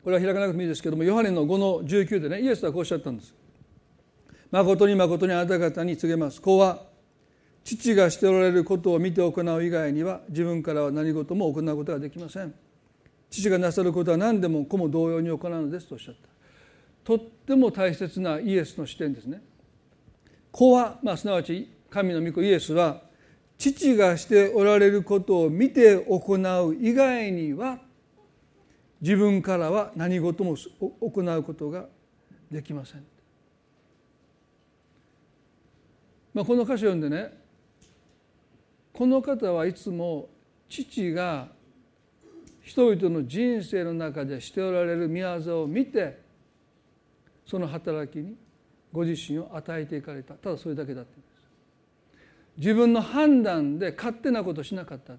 [0.03, 3.35] これは開かなくてもいいですけどもヨハネの5の19でねイエスはこうおっしゃったんです。
[4.53, 6.41] 誠に誠にあなた方に告げます。
[6.41, 6.96] 子は
[7.67, 12.55] 父がしておられることを見て行う以外には自分からは何事も行うことができません。
[13.29, 16.29] 父がなさることは何でも子も同様に行うのですとおっしゃった。
[17.03, 19.43] とっても大切なイエスの視点ですね。
[20.53, 23.03] 子は、まあ、すなわち神の御子イエスは
[23.59, 27.81] 父がしておられることを見て行う以外には
[29.01, 31.87] 自分からは何事も行うことが
[32.49, 33.05] できません。
[36.33, 37.46] まあ、この箇所読んでね
[38.97, 40.31] この方はいつも
[40.71, 41.49] 父が
[42.63, 46.19] 人々の人生の中でしておられる宮業を見て
[47.45, 48.37] その働きに
[48.91, 50.33] ご自身を与えていかれた。
[50.33, 51.11] ただそれだけだって
[52.57, 55.13] 自分の判断で勝手なことしなかった。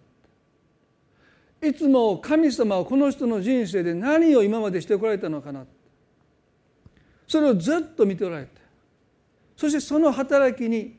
[1.67, 5.67] いつも神様はこの人の人生で何を今までしてこられたのかな。
[7.27, 8.59] それをずっと見ておられて。
[9.55, 10.97] そしてその働きに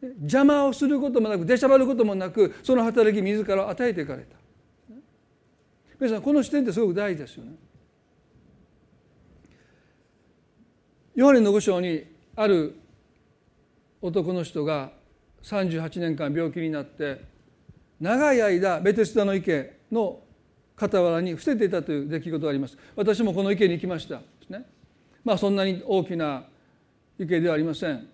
[0.00, 4.36] 邪魔をすることもなく出しゃばることもなくその働き自ら与えていかれた。
[6.00, 7.52] 皆さんこの視点ってすごく大事ですよね。
[11.16, 12.04] ヨハネの五章に
[12.36, 12.76] ある
[14.00, 14.92] 男の人が
[15.42, 17.24] 38年間病気になって
[18.00, 20.20] 長い間ベテスダの池の
[20.76, 22.78] 傍らに伏せていたという出来事があります。
[22.94, 24.20] 私もこの池に行きました。
[24.48, 24.64] ね。
[25.24, 26.44] まあそんなに大きな
[27.18, 28.08] 池ではありません。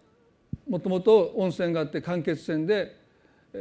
[0.68, 2.96] もともと温泉があって間欠泉で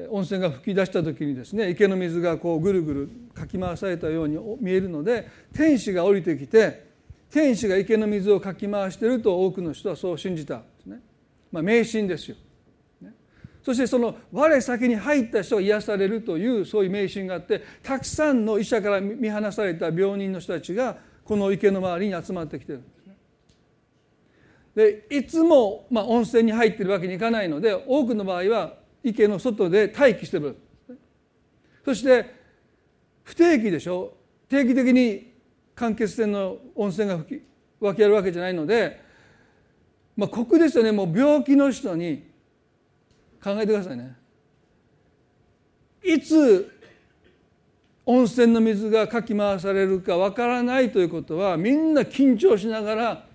[0.09, 6.87] 温泉が噴き出した時にですね池の水がこうぐるぐるかき回されたように見えるので天使が降りてきて
[7.29, 10.99] 天使が池の水をかき回していると多くの人はそう信じたんですね。
[11.51, 12.37] まあ、迷信ですよ。
[13.63, 22.83] そしてその我先に入った人が癒されるというそういう迷信があってたくさんの医者から見放された病人の人たちがこの池の周りに集まってきてる
[24.75, 25.05] で。
[25.09, 30.55] いつも、まあ、温泉に入ってるわけにいかないので多くの場合は池の外で待機してる。
[31.85, 32.33] そして
[33.23, 34.13] 不定期でしょ？
[34.49, 35.33] 定期的に
[35.75, 37.19] 間欠泉の温泉が
[37.79, 39.01] 湧きあるわけじゃないので、
[40.15, 40.91] まあ、酷ですよね。
[40.91, 42.31] もう病気の人に
[43.43, 44.15] 考えてくださいね。
[46.03, 46.69] いつ
[48.05, 53.25] 温泉の水がかき回されるかわからないということはみんな緊張しながら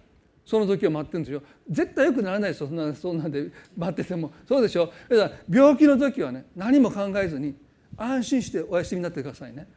[0.48, 1.42] その時を待ってるんですよ。
[1.68, 2.68] 絶対よくならないですよ。
[2.68, 4.32] そんなそんなんで待ってても。
[4.48, 4.90] そうでしょ？
[5.10, 7.54] だから病気の時はね何も考えずに
[7.98, 9.68] 安心してお休みになってくださいね。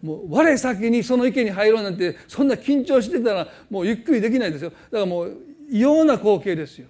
[0.00, 4.70] もう我先にその池に入ろうなんてそんな緊張してたらもうゆっくりできないですよ。
[4.70, 5.36] だからもう
[5.68, 6.86] 異様な光景ですよ。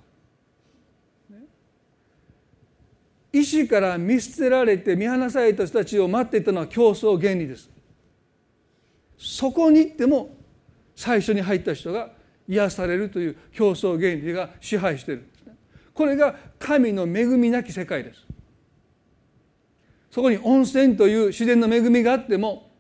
[3.33, 7.71] 医師から見捨てられて見放された人たちを待っていたのは競争原理です。
[9.17, 10.37] そこに行っても
[10.95, 12.18] 最初に入った人が
[12.49, 15.23] 癒されるという競争原理が支配している。
[15.23, 15.55] んですね
[15.93, 18.25] これが神の恵みなき世界です。
[20.11, 22.71] そこに温泉という自然の恵みがあっても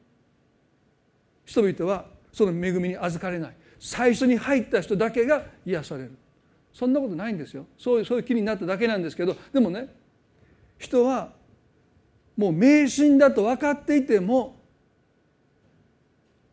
[1.44, 3.57] 人々はその恵みに預かれない。
[3.78, 6.12] 最初に入った人だけが癒される。
[6.72, 7.66] そんなことないんですよ。
[7.76, 9.88] そういうそういう気になっただけなんですけどでもね
[10.78, 11.33] 人は
[12.37, 14.57] もう迷信だと分かっていても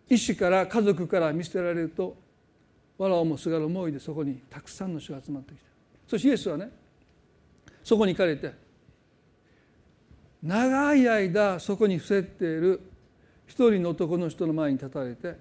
[0.09, 2.17] 医師から家族から見捨てられると
[2.97, 5.65] 藁をもすがる思いでそこにたくさんの人が集まってきた。
[6.07, 6.69] そしてイエスはね
[7.83, 8.53] そこに行かれて
[10.41, 12.81] 長い間そこに伏せている
[13.47, 15.35] 一人の男の人の前に立たれて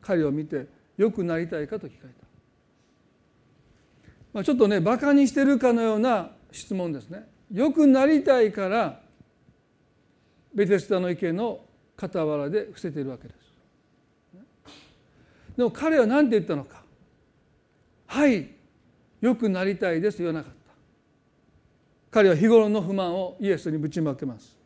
[0.00, 2.26] 彼を見て良くなりたいかと聞かれた、
[4.32, 7.28] まあ、ちょっとねバカにしてるかのような質問ですね。
[7.52, 9.00] 良くなりたいから
[10.54, 11.60] ベテスタの池の
[12.00, 13.44] 傍らで伏せているわけです。
[15.56, 16.83] でも彼は何て言ったのか
[18.14, 18.48] 「はい
[19.20, 20.72] 良くなりたいです」と言わなかった。
[22.12, 24.56] 彼は日頃の不満をイエスにぶちまけます。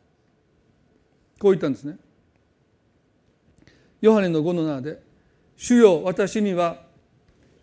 [1.39, 1.97] こう言ったんですね。
[4.01, 5.01] ヨハネの5の7で
[5.57, 6.85] 「主よ私には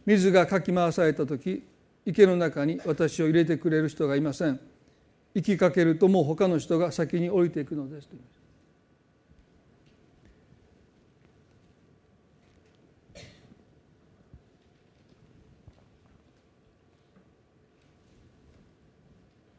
[0.05, 1.63] 水がかき回された時
[2.05, 4.59] 池の中に私を入れてくれる人がいません」
[5.35, 8.17] 行きかけるともう他の人が先に降りていくのですと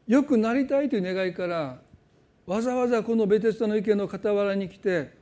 [0.08, 1.78] よくなりたいという願いから
[2.46, 5.12] わざわざこのベテスタの池の傍らに来て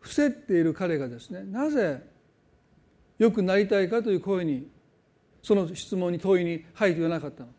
[0.00, 2.02] 伏せっている彼がですねなぜ
[3.18, 4.68] よくなりたいかという声に
[5.42, 7.54] その質問に問いに入っていなかったのか。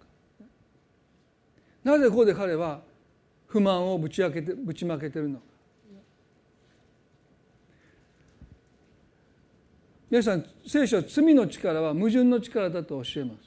[1.84, 2.82] なぜここで彼は
[3.48, 5.46] 不満をぶち開けてぶちまけてるのか。
[10.10, 13.47] 皆さん聖書は罪の力は矛盾の力だと教えます。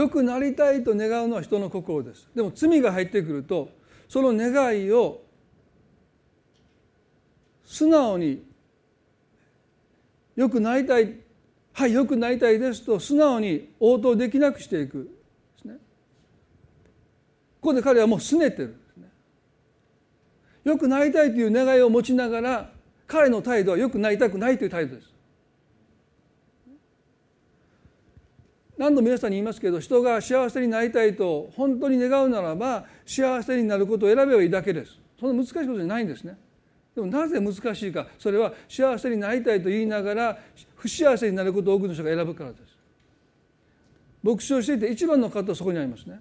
[0.00, 2.26] よくなりたいと願うのは人の心です。
[2.34, 3.68] でも罪が入ってくると
[4.08, 5.20] その願いを
[7.66, 8.42] 素直に
[10.36, 11.16] よくなりたい
[11.74, 15.10] はいよくなりたいですと素直に応答できなくしていく。
[15.56, 15.74] ですね。
[17.60, 19.08] ここで彼はもう拗ねてるんですね。
[20.64, 22.72] よくなりたいという願いを持ちながら
[23.06, 25.09] 彼の態度はよくなりたくないという態度です。
[28.80, 34.96] 何度も皆さんに言いますけど人が幸せになりたいと本当に願うならば幸せになることを選べばいいだけです。
[35.20, 36.38] そんな難しいことじゃないんですね。
[36.94, 38.06] でもなぜ難しいか。
[38.18, 40.38] それは幸せになりたいと言いながら
[40.76, 42.62] 不幸せになることを多くの人が選ぶからです。
[44.22, 46.18] 牧師をしていて一番の方はそこにありますね。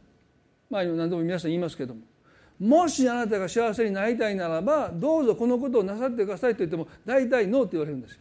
[0.69, 2.01] まあ何度も皆さん言いますけども。
[2.59, 8.19] もしあなたが幸せになりたいならばどうぞこのことをなさってくださいと言っても大体ノーって言われるんですよ。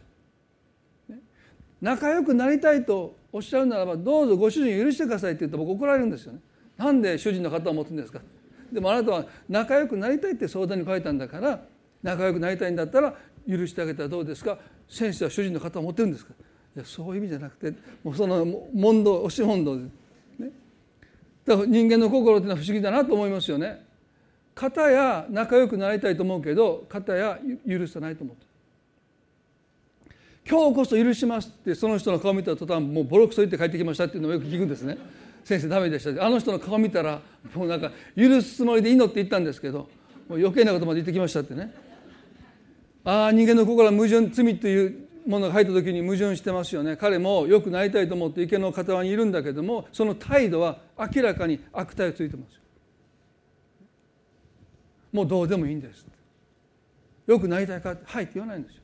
[1.81, 6.39] 仲良くなりたいとおっしゃるならばどうぞご主人許してくださいって言って僕怒られるんですよね。
[6.77, 8.21] なんで主人の方を持つんですか。
[8.71, 11.61] でもあなたは仲良くなりたいって相談に書いたんだから
[12.03, 13.15] 仲良くなりたいんだったら
[13.47, 14.57] 許してあげたらどうですか。
[14.87, 16.33] 先生は主人の方を持ってるんですか。
[16.75, 20.51] いやそういう意味じゃなくてもうその問答押し問答で、ね、
[21.45, 23.85] だから人間の心っていうのは不思議だなと思いますよね。
[24.53, 28.45] 片や仲良くなりたいと思うけど片や許さないと思って
[30.49, 34.97] 今日こそ許しますってその人の顔見た途端もうボロクソ言って帰ってきましたっていうのをよく聞くんですね。
[35.43, 36.25] 先生ダメでした。
[36.25, 37.21] あの人の顔見たら
[37.53, 39.87] もうなんか許すつもりでいいのって言ったんですけど
[40.27, 41.71] もう余計なことまで言ってきましたってね。
[43.03, 46.97] ああ人間の心は矛盾罪というものが入った時に矛盾してますよね。
[46.97, 52.59] 彼もよくなりたいと思って池の傍にいるんだけどもその態度は明らかに悪態をついてます
[55.13, 56.07] もうどうでもいいんです。
[57.27, 58.81] よくなりたいかはいって言わないんですよ。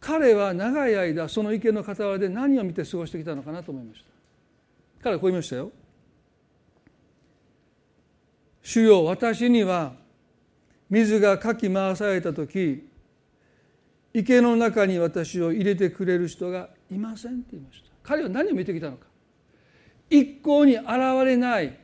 [0.00, 4.10] 彼は長い間その池の傍らで何を見て過ごしてきたのかなと思いました。
[5.02, 5.70] 彼はこう言いましたよ
[8.62, 9.92] 主よ私には
[10.88, 12.86] 水がかき回された時
[14.12, 17.90] 池の中に私を入れてくれる人がいませんって言いました。
[18.02, 19.06] 彼は何を見てきたのか
[20.08, 20.88] 一向に現
[21.24, 21.78] れない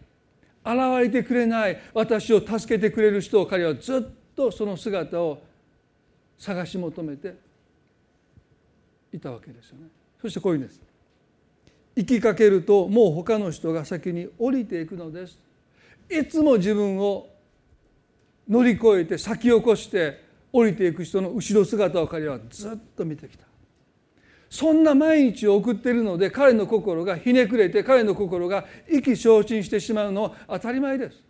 [0.64, 5.42] 現れてくれない私を助けてくれる人を彼はずっとその姿を
[6.36, 7.45] 探し求めて
[9.12, 9.88] いたわけですよね。
[10.20, 10.80] そしてこういうんです。
[11.94, 15.38] 行きかけるともう他の人が先に降りていくのです。
[16.10, 17.28] いつも自分を
[18.48, 23.46] 乗り越えて先を越して降りていく人の後ろ姿を彼はずっと見てきた。
[24.48, 31.25] そんな毎日を送っているので彼の心がひねくれて彼の心が意気消沈してしまうのは当たり前です。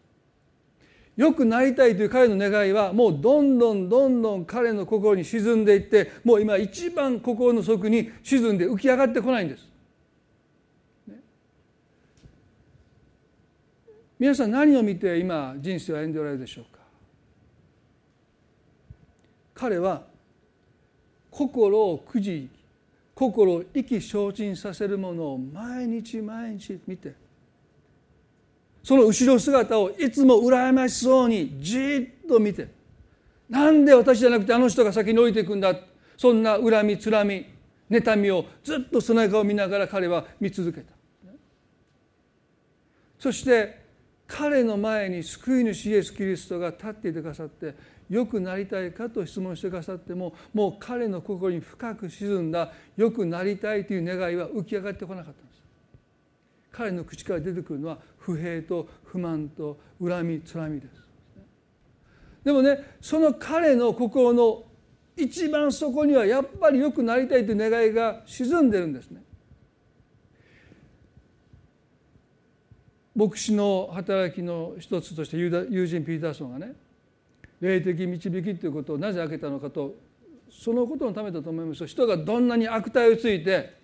[1.16, 9.66] よくなりたいという彼の願いはもうどんどんどんどん彼の心に沈んでいってもう今一番心の底に沈んで浮き上がってこないんです。
[11.06, 11.14] ね
[14.18, 16.80] 皆さん何を見て今人生を歩んでおられるでしょうか
[19.54, 20.02] 彼は
[21.30, 22.50] 心をくじ
[23.14, 27.14] 心を意気消沈させるものを毎日毎日見て
[28.86, 32.68] その後ろ姿をいつも羨ましそうにじっと見て
[33.50, 35.74] なんで私じゃなくてあの人が先に降りていくんだ
[36.16, 37.46] そんな恨みつらみ
[37.90, 40.92] 妬みをずっとその中を見ながら彼は見続けた。
[43.18, 43.82] そして
[44.28, 47.74] 彼の前に救い主イエス・キリストが立っていてくださって
[48.08, 55.56] 良くなりたいかと質問してくださってももう彼の心に深く沈んだ良くなりたいという願いは浮き上がってこなかったんです。
[56.76, 60.92] 彼の口から出てくるのは不平と不満と恨みつらみです。
[62.42, 64.64] でもねその彼の心の
[65.16, 69.22] 一番そこにはやっぱり良くなりたいという願いが沈んでるんですね。
[73.14, 76.74] 牧師の働きの一つとして友人ピーターソンがね
[77.60, 79.94] 霊的導きということをなぜ開けたのかと
[80.50, 83.74] そのことのためだと思います人がどんなに悪態をついて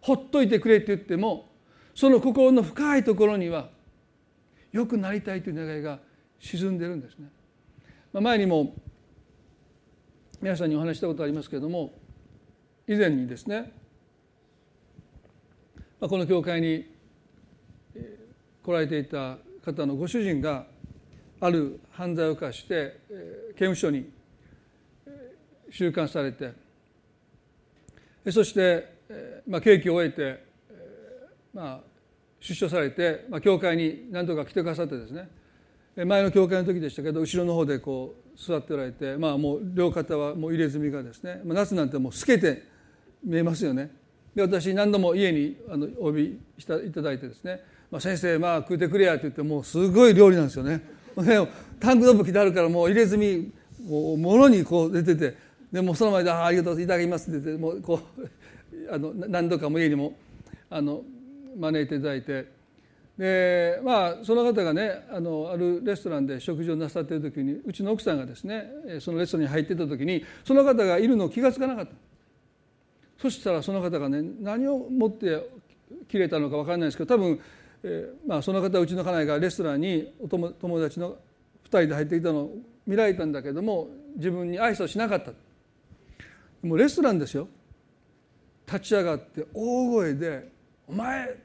[0.00, 1.51] ほっといてくれって言っても
[1.94, 3.68] その心の深いところには
[4.72, 5.98] 良くなりたいという願いが
[6.38, 7.28] 沈んでるんですね。
[8.12, 8.74] まあ、前にも
[10.40, 11.92] 皆さんにお話したことありますけれども
[12.88, 13.72] 以前にですね、
[16.00, 16.90] まあ、この教会に
[18.62, 20.66] 来られていた方のご主人が
[21.40, 22.98] ある犯罪を犯して
[23.54, 24.10] 刑務所に
[25.70, 26.52] 収監されて
[28.30, 28.94] そして、
[29.48, 30.51] まあ、刑期を終えて
[31.54, 31.80] まあ、
[32.40, 35.28] 出所されて、まあ、教会に何とか来てくださってですね。
[35.94, 42.62] 前の教会の時でしたけど後ろの方でこう座っておられて、まあ、もう両肩はもう入れ墨がですね、まあ、夏なんてもう透けて
[43.22, 43.90] 見えますよね。
[44.34, 47.60] で私何度も家にあのお呼びしたいただいてですね
[47.92, 50.82] 「まあ、先生まあ食うてくれや」って言ってもうすごい料理なんですよね。
[51.78, 53.52] タンクトップ着てあるからもう入れ墨
[53.86, 55.36] もうもろにこう出てて
[55.70, 60.16] でもその前で「あありがとういただきます」って言ってもうこうあの何度かも家にも
[60.70, 61.02] あの
[61.56, 62.62] 招いていただいて。
[63.18, 68.64] でまあその方がねあのあるレストランで食事をなさっている時にうちの奥さんがですね
[69.00, 71.92] そのレストランに入っていた時にその方がいるのを気が付かなかった。
[73.18, 75.46] そしたらその方がね何を持って
[76.08, 77.40] 切れたのか分からないですけど多分、
[77.84, 85.32] えー、まあ、その方うちの家内がレストランにお友達の2人で入ってきたのを見られたんだけども自分に挨拶しなかった。
[86.66, 87.46] もうレストランですよ。
[88.66, 90.48] 立ち上がって大声で
[90.92, 91.36] 「お前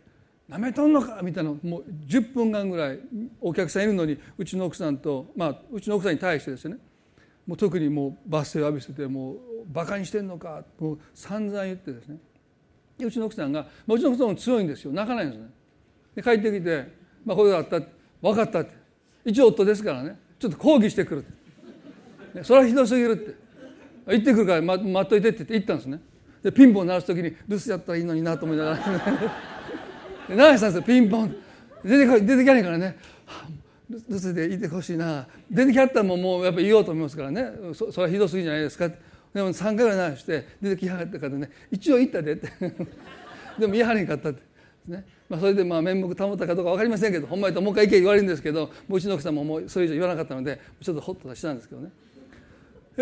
[0.50, 1.52] なめとんのか!」みたいな。
[1.64, 3.00] もう10分間ぐらい
[3.41, 6.78] お客さんいるのにうちの奥さんとまあうちの奥さんに対してですね。
[7.45, 9.38] もう特にもう罵声を浴びせてもう
[9.68, 12.18] バカにしてんのかもう散々言ってですね。
[13.00, 14.91] うちの奥さんがもちろん奥さんも強いんですよ。
[14.91, 15.50] 泣かないんですね。
[16.16, 16.88] で帰ってきて
[17.24, 17.80] 「まあ、これがあった
[18.22, 18.72] 分かった」って。
[19.26, 20.18] 一応夫ですからね。
[20.39, 22.43] ちょっと抗議してくるって。
[22.43, 23.36] それはひどすぎるって。
[24.14, 26.00] 行ってくるから待っといてって言って行ったんですね。
[26.48, 28.80] でピンポン鳴らす時に留守やったらいいのになと思いながら。
[30.30, 31.36] 鳴らしたんですよピンポン。
[31.84, 32.98] 出て出てきゃねえからね。
[33.89, 35.28] 留守でいてほしいな。
[35.52, 37.52] 出てきはったらもうもうやっぱ言おうと思いますからね。
[37.74, 38.88] そそれはひどすぎじゃないですか。
[38.88, 38.95] で
[39.43, 41.50] も3回ぐらい鳴らして出てきはったからね。
[41.70, 42.48] 一応行ったでって。
[43.60, 44.41] でも言いはれんかったって。
[44.88, 45.04] ね。
[45.28, 51.91] まあ、それでまあ面目保ったかどうか分かりませんけどほんまにともう一回行け言われるんですけどうちの奥さんももうそれ以上言わなかったのでちょっとホッとしたんですけどね。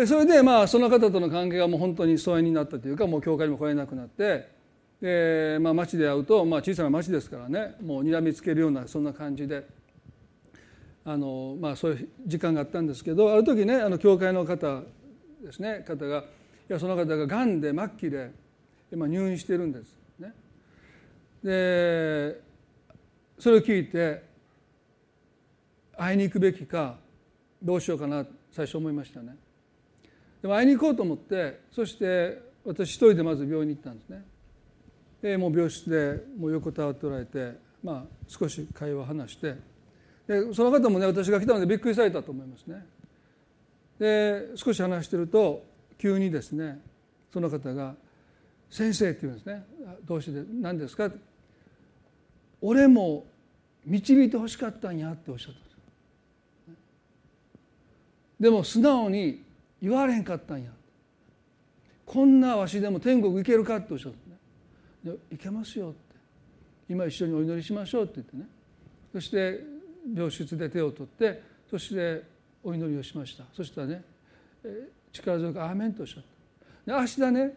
[0.04, 4.48] それでまあその方との関係がもう本当に疎遠になったというかもう教会にも来れなくなって
[5.00, 9.66] で、まあ、町で会うと、まあ、小さな町ですからねもう睨みつけるようなそんな感じで
[11.04, 14.82] あの、まあ、そういう時間があったんですけどある時ねあの教会の方
[15.42, 16.24] ですね方がい
[16.68, 18.32] やその方ががんで末期で
[18.92, 19.96] 今入院してるんです。
[21.42, 22.40] で
[23.38, 24.24] それを聞いて
[25.96, 26.96] 会いに行くべきか
[27.62, 29.36] どうしようかな最初思いましたね。
[30.46, 34.24] で会いに行こうと思ってそして私一人でまず病院に行ったんですね。
[35.22, 39.54] でもう病室でもう横たわっておられて、まあ、少し会話を話して
[40.26, 42.86] でその方もね私が来たのでびっくりされたと思いますね。
[43.98, 45.64] で少し話してると
[45.98, 46.80] 急にですね
[47.32, 47.94] その方が
[48.70, 49.64] 「先生」って言うんですね。
[50.04, 51.10] どうして何ですか？
[52.60, 53.26] 俺も
[53.84, 55.76] 導いてほしかったんやっておっしゃったんです
[58.40, 59.45] でも素直に
[59.80, 60.70] 言われへんかったんや。
[62.04, 64.12] こんなわしでも天国行けるかっておっしゃっ
[65.04, 65.98] たね行けますよって。
[66.88, 68.46] 今一緒にお祈りしましょうって言ってね。
[69.12, 69.60] そして
[70.14, 72.22] 病室で手を取ってそして
[72.62, 73.44] お祈りをしました。
[73.52, 74.04] そしたらね
[75.12, 76.24] 力強く「アーメン」とおっしゃっ
[76.86, 76.92] た。
[76.92, 77.54] で明日ね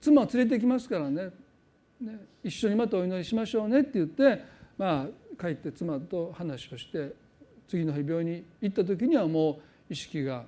[0.00, 1.30] 妻を連れてきますからね。
[2.00, 4.42] ね一緒にまたお祈りしましょうねって言って
[4.76, 7.14] まあ帰って妻と話をして
[7.68, 10.44] 次の日病院に行った時にはもう意識が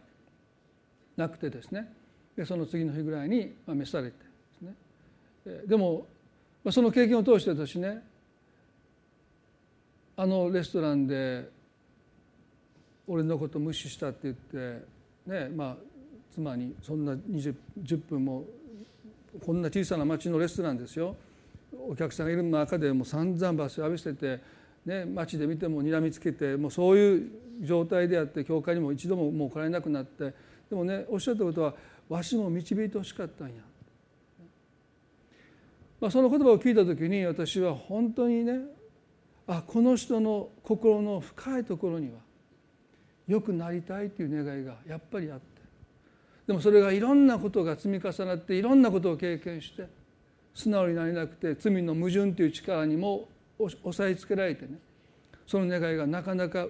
[1.16, 1.92] なくてですね。
[2.36, 4.24] でその次の日ぐらいに召されてで
[4.58, 4.74] すね。
[5.66, 6.06] でも
[6.70, 8.02] その経験を通して私ね
[10.16, 11.48] あのレストランで
[13.06, 14.84] 俺のこと無視したって言って
[15.26, 15.76] ねまあ
[16.34, 18.44] 妻にそんな 20, 10分も
[19.44, 21.16] こんな小さな町のレストランですよ。
[21.88, 24.40] お客さんがいる中でもう散々バス浴びせて、
[24.86, 27.30] ね、街で見ても睨みつけてもうそういう
[27.62, 30.32] 状態であって教会にも一度ももう来られなくなって
[30.68, 31.74] でもねおっしゃったことは
[32.08, 33.54] わしも導いてほしかったんや、
[36.00, 38.60] まあ、その言葉を聞いた時に私は本当にね
[39.46, 42.18] あこの人の心の深いところには
[43.26, 45.54] 良くなりたいという願いがやっぱりあって。
[46.46, 49.88] でもそれがいろんなことが積み重なっていろんなことを経験して
[50.54, 54.78] 素直になれなくて罪の矛盾という力にも押さえつけられてね
[55.46, 56.66] その願いがなかなか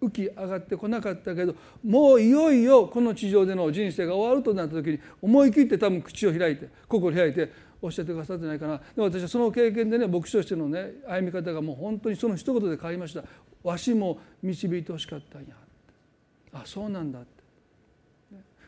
[0.00, 8.78] 浮き上がってこなかったけどもういよいよこの地上での人生が終わるとなった時に思い切って多分口を開いて心開いておっしゃってくださってないかな。
[8.78, 13.24] で私はその経験でね牧師としてのね歩み方がもう本当にその一言で変わりました。
[13.62, 15.48] わしも導いてほしかったんや
[16.52, 17.28] あそうなんだって。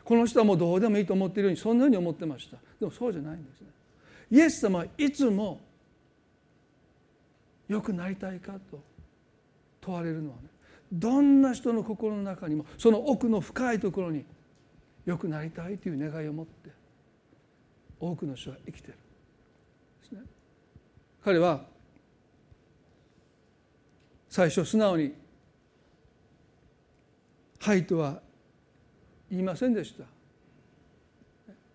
[0.03, 2.57] この人はもうどうでもいいと思っているようにそんなふうに思ってました。
[2.79, 3.67] でもそうじゃないんですね。
[4.31, 5.61] イエス様はいつも
[7.67, 8.81] 良くなりたいかと
[9.79, 10.50] 問われるのはね
[10.91, 14.25] どんな人の心の中にもその奥の深いところに
[15.05, 16.69] 良くなりたいという願いを持って
[17.99, 18.93] 多くの人は生きてる。
[20.01, 20.21] ですね。
[21.23, 21.61] 彼は
[24.29, 25.13] 最初素直に
[27.59, 28.21] 「はい」とは
[29.29, 30.03] 言いませんでした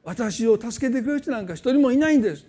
[0.05, 2.47] 私を助けてくれる人なんか一人もいないんです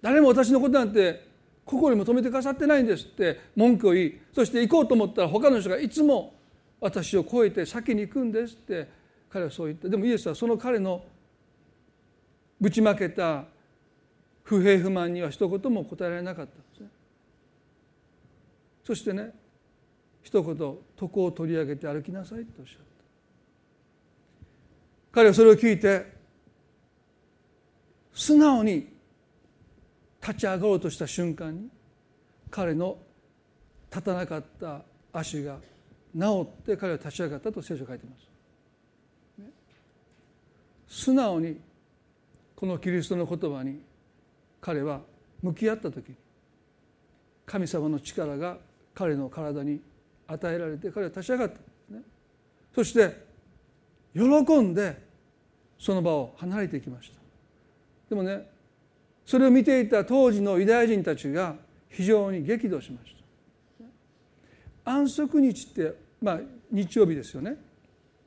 [0.00, 1.31] 誰も私のことなんて
[1.64, 3.40] 心にも止めてくださってないんですって。
[3.56, 6.34] 文句を言いそして行こうと思ったら他の人がいつも
[6.80, 9.02] 私を超えて先に行くんですって。
[9.32, 9.88] 彼はそう言った。
[9.88, 11.02] でもイエスはその彼の
[12.60, 13.44] ぶちまけた
[14.42, 16.88] 不平不満には一言も答えられなかったんですね。
[18.84, 19.32] そしてね
[20.22, 22.84] 一言床を取り上げて歩きなさいとおっしゃった。
[25.12, 26.12] 彼はそれを聞いて
[28.12, 28.91] 素直に
[30.22, 31.68] 立ち上がろうとした瞬間に
[32.50, 32.96] 彼の
[33.90, 35.58] 立たなかった足が
[36.18, 38.32] 治って彼は立ち上がったと聖書書いてます。
[41.04, 41.58] 素直に
[42.54, 43.80] このキリストの言葉に
[44.60, 45.00] 彼は
[45.42, 46.14] 向き合った時に
[47.46, 48.58] 神様の力が
[48.94, 49.80] 彼の体に
[50.28, 51.54] 与えられて彼は立ち上がった、
[51.94, 52.02] ね、
[52.74, 53.24] そして
[54.14, 54.22] 喜
[54.60, 55.02] んで
[55.78, 57.18] その場を離れていきました。
[58.10, 58.51] でもね
[59.24, 61.56] それを見ていた当時のユダヤ人たちが
[61.88, 63.14] 非常に激怒しまし
[64.84, 64.90] た。
[64.90, 67.56] 安息日ってまあ日曜日ですよね。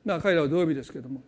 [0.04, 1.22] まあ彼らは土曜日ですけども。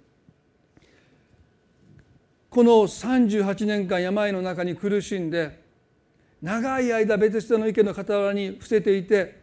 [2.50, 5.62] この38年間病の中に苦しんで
[6.40, 9.38] 長い間ベテステの池の傍らに伏せていて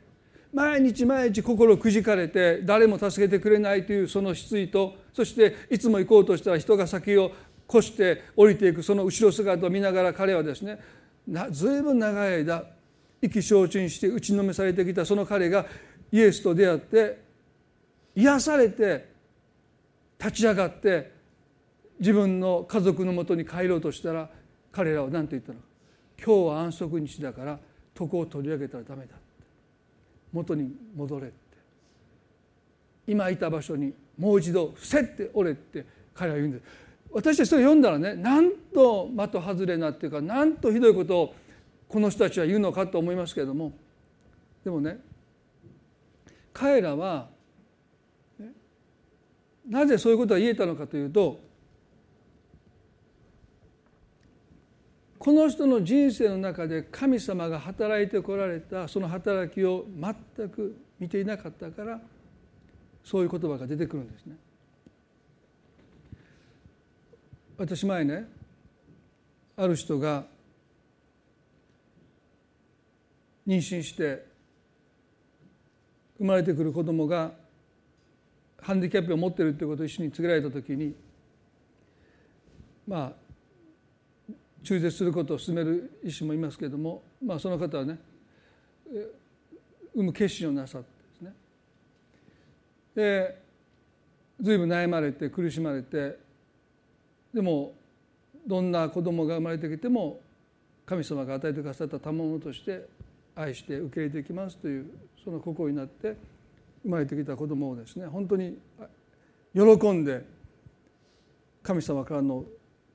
[0.52, 7.32] 毎日毎日心くじかれて誰も助けてくれないというその失意とそしていつも行こうとしたら人が先を
[7.70, 10.80] 越して降りていくその後ろ姿を見ながら彼はですね
[11.52, 12.64] ずいぶん長い間
[13.22, 15.66] 意気消沈して打ちのめされてきたその彼が
[16.12, 17.22] イエスと出会って
[18.16, 19.10] 癒されて
[20.20, 21.12] 立ち上がって
[22.00, 24.30] 自分の家族のもとに帰ろうとしたら
[24.72, 25.66] 彼らは何て言ったのか。
[26.24, 27.60] 今日は安息日だから
[28.00, 29.16] 床を取り上げたらダメだ。
[30.32, 31.36] 元に戻れって。
[33.08, 36.64] 今いた場所にもう一度伏せっておれって彼は言うんです。
[37.16, 41.36] 私たちそれ読んだらねなんと的外れなっていうかなんとひどいことを
[41.88, 43.72] この人たちは言うのかと思いますけれども
[44.66, 45.00] でもね
[46.52, 47.30] 彼らは
[49.66, 51.40] なぜそういうことが言えたのかというと
[55.18, 59.86] この人の人生の中で神様が働いてこられたその働きを
[60.38, 62.02] 全く見ていなかったから
[63.06, 64.36] そういう言葉が出てくるんですね。
[67.58, 68.28] 私前ね
[69.56, 70.26] ある人が
[73.48, 74.26] 妊娠して
[76.18, 77.32] 生まれてくる子供が
[78.62, 80.96] ハンディキャップを持っているということを一緒に告げられた時に
[82.88, 84.32] まあ
[84.64, 88.00] 中絶することを勧める医師もいますけれども、まあ、その方はね
[89.94, 91.34] 産む決心をなさってですね。
[92.96, 93.42] で
[94.42, 96.25] 随分悩まれて苦しまれて
[97.36, 97.74] でも
[98.48, 100.22] どんな子供が生まれてきても
[100.86, 102.88] 神様が与えてくださった賜物として
[103.36, 104.86] 愛して受け入れていきますという
[105.22, 106.16] その心になって
[106.84, 108.58] 生まれてきた子供をですね本当に
[109.54, 110.24] 喜んで
[111.62, 112.46] 神様からの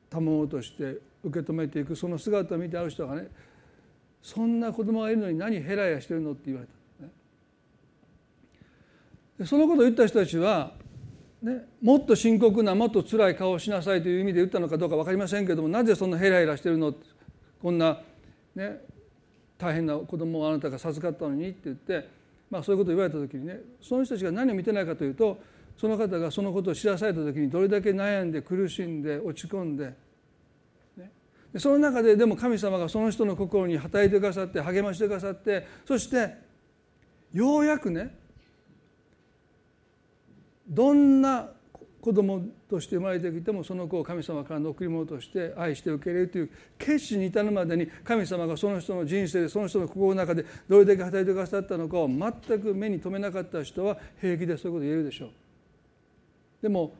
[0.09, 3.29] 賜物として受け止めていくその姿を見てある人がね
[4.23, 7.13] そんな子供がいるのに何ヘラヘラしてるのって言われた、ね、
[9.41, 10.73] でそのことを言った人たちは
[11.43, 16.95] ね、もっと深刻なもっと辛い顔をしなさいという意味で言ったのかどうか分かりませんけどもなぜそんなヘラヘラしてるの？
[17.63, 17.99] こんな、
[18.55, 18.81] ね、
[19.57, 22.09] 大変な子供をあなたが授かったのにって言って、
[22.51, 25.39] まあ、そういうことを言われた時にねその人たちが何を見てないかというと
[25.79, 29.95] その方がそのことを知らされた時にどれだけ悩んで苦しんで落ち込んで、
[30.99, 31.11] ね、
[31.57, 36.35] その中ででも神様がその人の心に働いてくださって励ましてくださってそして
[37.33, 38.20] ようやくね
[40.71, 41.51] どんな
[42.01, 55.31] 子供として生まれてきてもその子を神様からの贈り物として愛して受け入れるという決心に至るまでに神様がその人の人生でその人の心の中でどれだけ働いてくださったのかを全く目に留めなかった人は平気でそういうこと言えるでしょう。
[56.63, 56.95] でも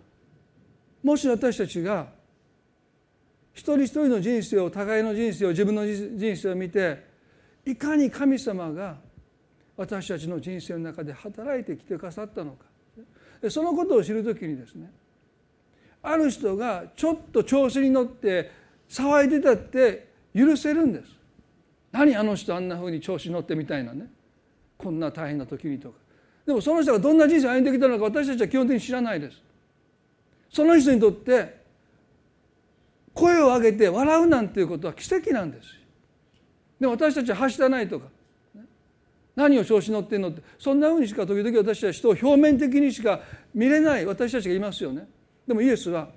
[1.03, 2.09] もし私たちが
[3.55, 7.07] 一人一人の人生を互いの人生を自分の人生を見て
[7.65, 8.99] いかに神様が
[9.77, 12.70] 私たちの人生の中で働いてきてくださったのか
[13.49, 14.91] そのことを知る時にですね
[16.03, 18.51] ある人がちょっと調子に乗って
[18.89, 21.11] 騒いでたって許せるんです。
[21.93, 24.11] 何あの人あんなふうに調子に乗ってみたいなね。
[24.77, 25.97] こんな大変な時にとか。
[26.47, 29.43] でもその人がどんな人生を歩んできたのか私たちは基本的に知らないです。
[30.51, 31.61] その人にとって
[33.15, 35.69] 声を上げて笑うなんていうことは奇跡なんです。
[36.81, 38.07] でも私たちははしたないとか。
[39.41, 43.21] 何を調子乗ってんのってそんなふうにしか時々私たちと表面的にしか
[43.55, 45.09] 見れない私たちがいますよね。
[45.47, 46.09] でもイエスは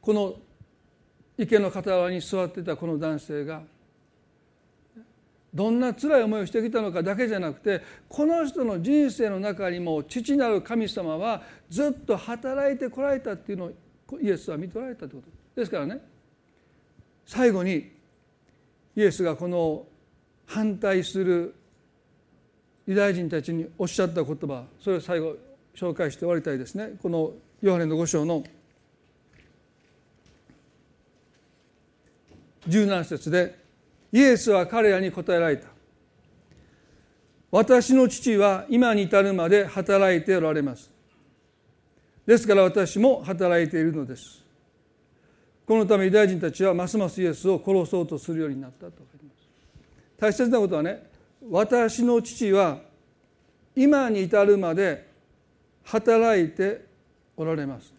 [0.00, 0.34] この
[1.38, 3.62] 池の傍らに座ってたこの男性が
[5.54, 13.72] どんな辛い思いをしてきたのかだけじゃなくてこの人の人生の中にも父なる神様はずっと働いてこられたっていうのを
[14.20, 15.60] イエスは見ておられたということ。
[15.60, 16.00] ですからね
[17.24, 17.92] 最後に
[18.96, 19.86] イエスがこの
[20.46, 21.54] 反対する
[22.86, 25.36] ユダヤ人たちにおっしゃった言葉それを最後
[25.74, 26.92] 紹介して終わりたいですね。
[27.02, 28.42] このヨハネの5章の
[32.68, 33.58] 17節で
[34.12, 35.68] イエスは彼らに答えられた。
[37.50, 40.90] 私の父は今に至るまで働いておられます。
[42.26, 44.42] ですから私も働いているのです。
[45.66, 49.48] このためユダヤ人たちはますますイエスを殺そうとするようになったと書いてます。
[50.18, 51.15] 大切なことはね
[51.50, 52.80] 私の父は
[53.74, 55.06] 今に至るまで
[55.84, 56.86] 働いて
[57.36, 57.92] おられます。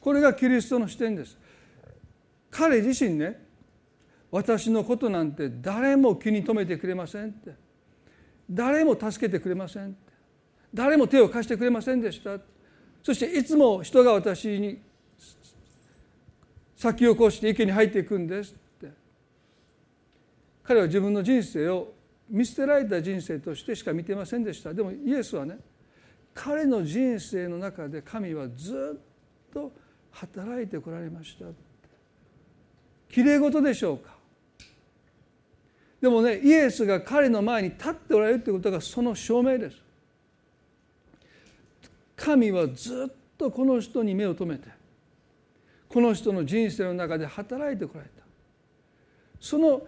[0.00, 1.38] これがキリストの視点です。
[2.50, 3.42] 彼自身ね
[4.30, 7.54] 私のことなんて誰も気に留めてくれませんって。
[8.50, 9.96] 誰も助けてくれませんって。
[10.74, 12.38] 誰も手を貸してくれませんでした。
[13.02, 14.82] そしていつも人が私に
[16.76, 18.54] 先を越して池に入っていくんです。
[20.64, 21.92] 彼は自分の人生を
[22.28, 24.72] 見捨てられた人生としてしか見てませんでした。
[24.72, 25.58] でもイエスはね
[26.32, 29.70] 彼の人生の中で神はずっと
[30.10, 31.44] 働いてこられました。
[33.12, 34.14] きれい事でしょうか？
[36.00, 39.76] でもねイエスが彼の前に立っておられるということがその証明です。
[42.16, 44.68] 神はずっとこの人に目を留めて
[45.88, 48.24] この人の人生の中で働いてこられた。
[49.40, 49.86] その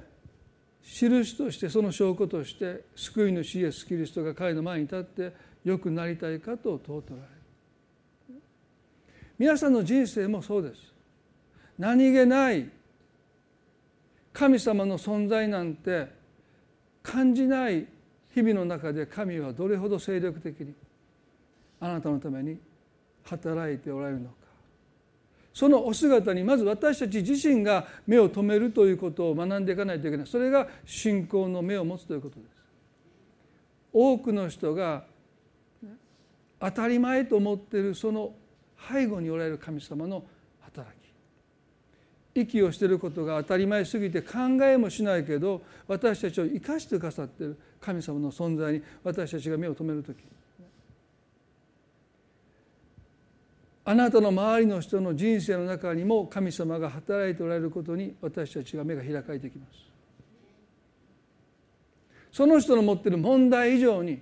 [0.87, 5.33] 印としてその証拠として救い主イエス・キリストが彼の前に立って
[5.65, 7.23] 良くなりたいかと問うとられ
[8.35, 8.41] る。
[9.37, 10.81] 皆さんの人生もそうです。
[11.77, 12.71] 何気ない
[14.33, 16.09] 神様の存在なんて
[17.03, 17.87] 感じない
[18.33, 20.73] 日々の中で神はどれほど精力的に
[21.81, 22.59] あなたのために
[23.25, 24.46] 働いておられるのか。
[25.57, 30.27] そのお姿にまず私たち自身が目を留めるということを学んでいかないといけない。
[30.27, 32.51] それが信仰の目を持つということです。
[33.91, 35.05] 多くの人が
[36.61, 38.35] 当たり前と思っているその
[38.93, 40.27] 背後におられる神様の
[40.61, 40.95] 働
[42.35, 42.41] き。
[42.43, 50.23] 息をしていることが当たり前すぎて考えもしないけど私たちを生かしてくださっている神様の存在に私たちが目を留める時
[53.89, 59.79] あなたの周りの人の人生の中にも神様が働いておられることに私たちが目が開かれてきます。
[62.33, 64.21] その人の持っている問題以上に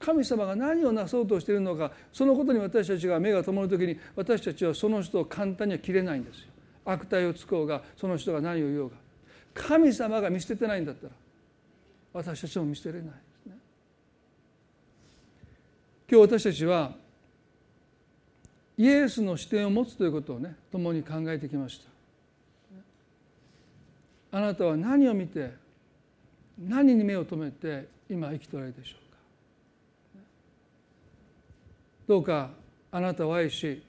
[0.00, 6.46] 神様が何をなそうとしているのかそのことに私たちが目が留まる時に私たちはその人を簡単には切れないんですよ。
[6.86, 8.96] 悪態をつこうがその人が何を言おうが。
[9.52, 11.12] 神様が見捨ててないんだったら
[12.14, 13.12] 私たちも見捨てれないで
[13.42, 13.58] すね。
[16.10, 17.03] 今日私たちは
[18.76, 21.94] イエスの視点を持つということをね共に考えてきました。
[24.36, 25.52] あなたは何を見て
[26.58, 29.18] 何に目を留めて今生きておられるでしょうか。
[32.08, 32.50] どうか
[32.90, 33.82] あなたを愛し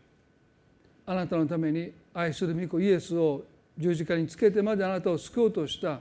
[1.08, 3.44] あなたのために愛する御子イエスを
[3.78, 6.00] 十字架につけてまであなたを救おうとした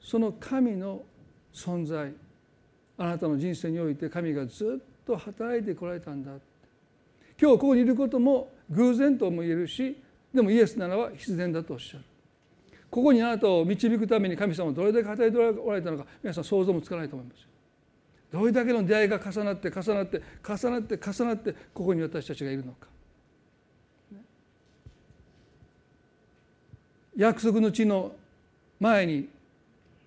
[0.00, 1.02] その神の
[1.52, 2.12] 存在
[2.96, 6.32] あなたの人生において神がずっと働いてこられたんだ。
[7.40, 9.96] 今日ここにいることも偶然とも言えるし
[10.34, 12.04] でもイエスならば必然だとおっしゃる。
[12.90, 17.46] ここにあなたを導くために神様はどれだけ働いておられたのか皆さん想像もつかないと思います
[18.32, 22.88] どれだけの出会いが重なって重なって重なって重なってここに私たちがいるのか。
[27.16, 28.12] 約束の地の
[28.78, 29.28] 前に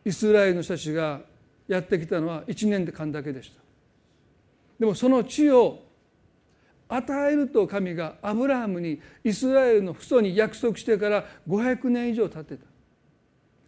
[0.06, 1.22] イスラエルの人たちが
[1.68, 3.62] やってきたのは1年間だけでした。
[4.80, 5.84] でもその地を
[6.92, 12.66] 与えると神がアブラハムにイスラエルの父祖に約束してから500年以上経ってた。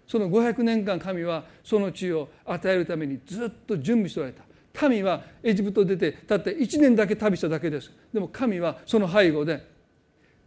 [0.05, 4.89] その500年間神はその地を与えるためにずっと準備しておられた。
[4.89, 7.91] 民はエジプト出てたって1年だけ旅しただけです。
[8.13, 9.65] でも神はその背後で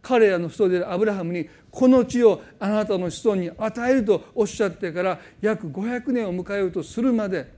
[0.03, 7.51] 彼らの子孫であるアブラハムにこの地をあなたの子孫に与えるとおっしゃってから約500年を迎えようとするまで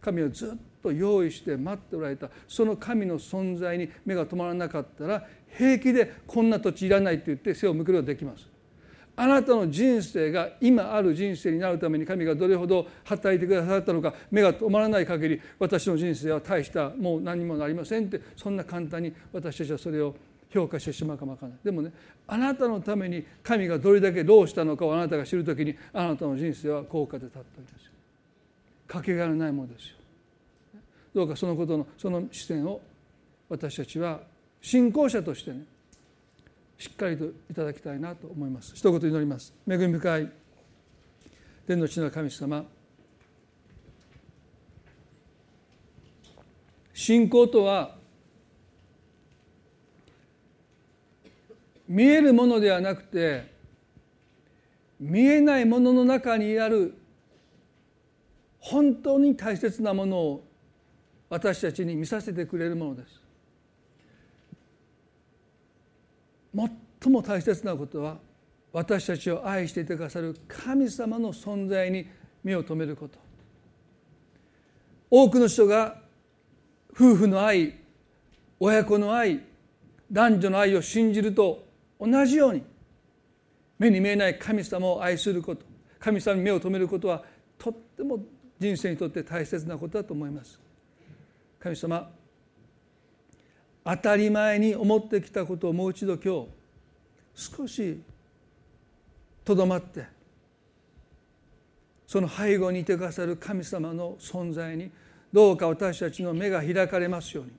[0.00, 2.28] 神はずっと用意して待っておられた。
[2.46, 5.26] その神の存在に目が止まらなかったら
[5.56, 8.46] 平気でこんな土地いらないと言って背を向けることができます。
[9.16, 20.16] あなたの人生が今ある人生になるために神がどれほど働いてくださったのか目が止まらない限り私の人生は大したもう何もなりませんってそんな簡単に私たちはそれを
[20.50, 21.58] 評価してしまうかもわからない。
[21.62, 21.92] でもね
[22.26, 27.84] あなたのために神がどれだけどうしたのかをあなたが知るときにあなたの人生は高価で立っております。
[27.84, 27.90] よ
[28.88, 30.03] かけがえのないものですよ。
[31.14, 32.80] どうかそのことのその視点を
[33.48, 34.20] 私たちは
[34.60, 35.64] 信仰者としてね
[36.76, 38.72] しっかりといただきたいなと思います。
[38.74, 39.54] 一言祈ります。
[39.68, 40.30] 恵み深い
[41.66, 42.64] 天の地の神様
[46.92, 47.96] 信仰とは
[51.88, 53.52] 見えるものではなくて
[54.98, 56.94] 見えないものの中にある
[58.58, 60.44] 本当に大切なものを
[61.34, 63.20] 私たちに見させてくれるものです。
[67.02, 68.18] 最も大切なことは
[68.72, 72.06] 私たちを愛していてくださる神様の存在に
[72.44, 73.18] 目を留めること。
[75.10, 75.96] 多くの人が
[76.92, 77.80] 夫婦の愛
[78.60, 79.40] 親子の愛
[80.12, 81.66] 男女の愛を信じると
[81.98, 82.62] 同じように
[83.76, 85.66] 目に見えない神様を愛すること
[85.98, 87.24] 神様に目を留めることは
[87.58, 88.20] とっても
[88.60, 90.63] 人生にとって大切なことだと思います。
[91.64, 92.10] 神様
[93.86, 96.48] 当たり前に思ってきたことをもう一度今日
[97.56, 98.02] 少し
[99.46, 100.04] とどまって
[102.06, 104.90] その背後にいてくださる神様の存在に
[105.32, 107.52] どうか私たちの目が開かれますように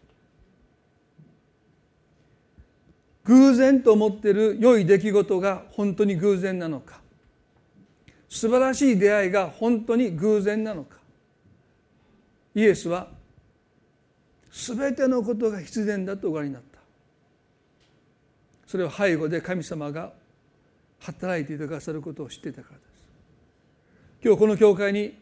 [3.24, 7.02] 偶然と思っている良い出来事が本当に偶然なのか
[8.30, 10.98] 素晴らしい出会いが本当に偶然なのか
[12.54, 13.15] イエスは
[14.56, 16.80] 全てのことが必然だとご覧になった。
[18.66, 20.14] それを背後で神様が
[21.00, 22.90] 働いていてくださることを知っていたからです。
[24.24, 25.20] 今日この教会に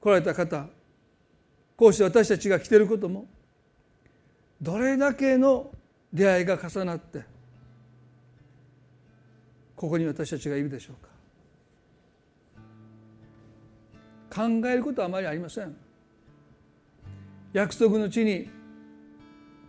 [0.00, 0.66] 来られた方
[1.76, 3.26] こうして私たちが来ていることも
[4.60, 5.70] どれだけの
[6.12, 7.22] 出会いが重なって
[9.76, 11.14] ここに私たちがいるでしょうか。
[14.34, 15.83] 考えることはあまりありません。
[17.54, 18.50] 約束の地に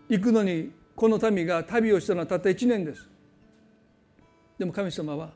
[0.10, 3.08] 行くのにこの民が旅をしたのはたった1年です。
[4.58, 5.30] でも神様は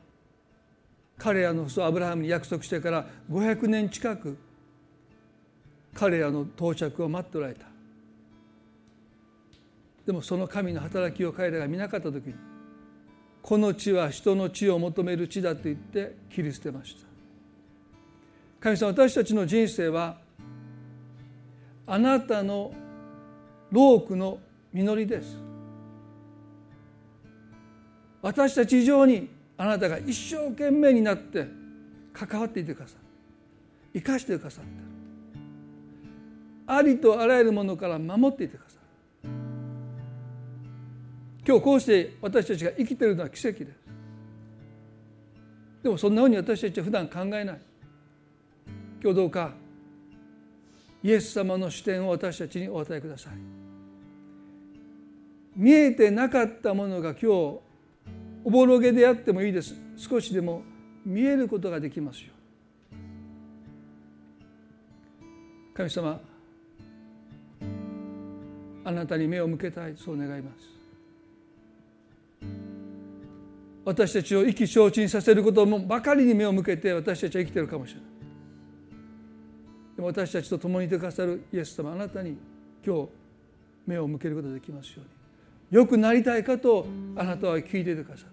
[1.16, 4.36] 彼らの父アブラハムに約束してから500年近く
[5.94, 7.66] 彼らの到着を待っておられた。
[10.04, 12.34] でもその神の働きを彼らが見なかった時に
[13.42, 17.06] この地は人の地を求める地だと言って切り捨てました。
[18.58, 20.18] 神様私たちの人生は
[21.92, 22.72] あなたの
[23.72, 24.38] 労苦の
[24.72, 25.36] 実りです。
[28.22, 31.48] 私たち以上にあなたが一生懸命になって
[32.12, 33.00] 関わっていてくださる。
[33.94, 34.70] 生かしてくださって
[36.68, 38.76] ありとあらゆるものから守っていてくださ
[39.24, 39.30] る。
[41.44, 43.70] 今日こうして私たちが生きてるのは奇跡です。
[45.82, 47.60] でもそんなふうに私たちは普段考えない。
[49.02, 49.50] 今日どうか
[51.02, 53.32] イエス様の視点を私たちにお与えください。
[55.56, 57.24] 見えてなかったものが今日
[58.44, 59.74] おぼろげであってもいいです。
[59.96, 60.62] 少しでも
[61.04, 62.32] 見えることができますよ
[65.74, 66.20] 神様
[68.84, 70.80] あなたに目を向けたいそう願います。
[73.84, 78.09] 私たちを意気消沈させることもばかりに目を向けて私たちは生きているかもしれない。
[80.00, 82.34] でも私たちと共にいてくださるイエス様あなたに
[82.82, 83.08] 今日
[83.86, 85.78] 目を向けることができますように。
[85.78, 86.86] よくなりたいかと
[87.16, 88.30] あなたは聞いていてくださる。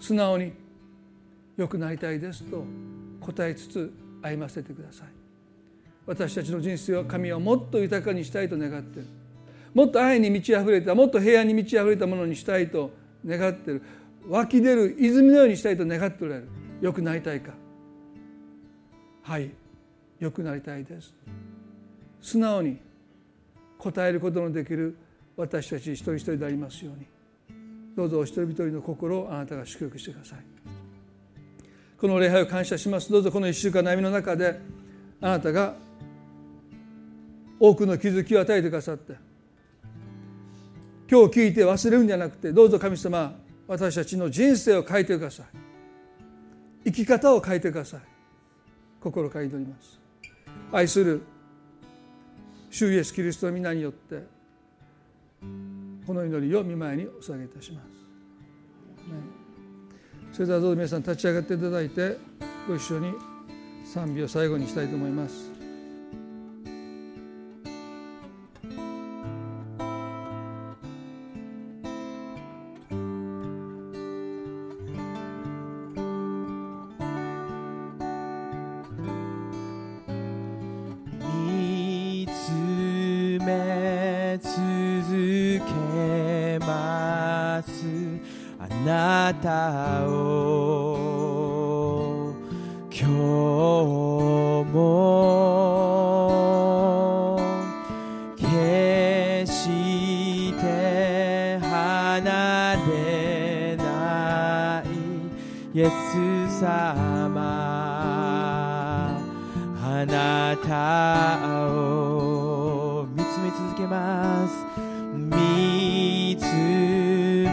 [0.00, 0.54] 素直に。
[1.58, 2.64] よくなりたいですと
[3.20, 5.08] 答えつつ歩ませてください。
[6.06, 9.08] 私たちの人生は神はもっと豊かにしたいと願っている。
[9.74, 12.90] もっと愛に満ち溢れたもっと平安に満ち溢れたものにしたいと
[13.26, 13.82] 願っている。
[14.30, 16.48] 湧き出る泉のようにしたいと願っておられる。
[16.80, 17.52] よくなりたいか。
[19.24, 19.59] はい。
[20.20, 21.14] よくなりたいです。
[22.20, 22.78] 素直に
[23.78, 24.96] 答えることのできる
[25.36, 27.06] 私たち一人一人でありますように。
[27.96, 30.38] どうぞお一人一人の心をあなたが祝福してください。
[31.98, 33.10] この礼拝を感謝します。
[33.10, 34.60] どうぞこの一週間の歩みの中で
[35.20, 35.74] あなたが
[37.58, 39.14] 多くの気づきを与えてくださって
[41.10, 43.34] 今日聞いて忘れるんじゃなくてどうぞ神様
[43.66, 45.46] 私たちの人生を変えてください。
[46.86, 48.00] 生き方を変えてください。
[49.00, 49.99] 心から祈ります。
[50.72, 51.22] 愛する
[52.70, 54.22] 主イエスキリストの皆によって
[56.06, 57.84] この祈りを見舞いにお捧げいたします。
[57.84, 57.90] ね
[60.32, 62.16] それではどうぞ皆さん立ち上がっていただいて
[62.68, 63.12] ご一緒に
[63.84, 65.49] 賛美を最後にしたいと思います。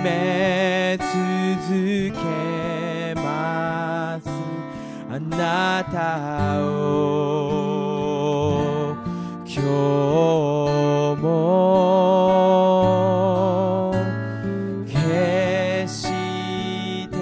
[0.07, 1.11] め続
[2.17, 2.19] け
[3.15, 4.29] ます
[5.09, 6.65] あなたを
[9.45, 9.61] 今日
[11.21, 11.27] も
[14.85, 14.97] 決
[15.87, 16.03] し
[17.09, 17.15] て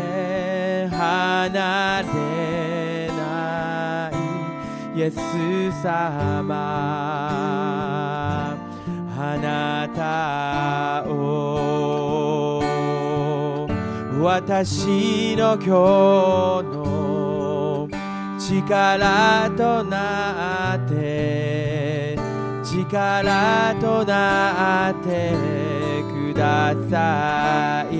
[0.89, 2.07] 離れ
[3.07, 4.11] な
[4.95, 4.99] い。
[4.99, 5.17] イエス
[5.83, 6.34] 様
[14.47, 15.67] 私の今日
[16.77, 17.89] の
[18.37, 22.15] 力となって
[22.63, 25.33] 力となって
[26.13, 27.95] ください。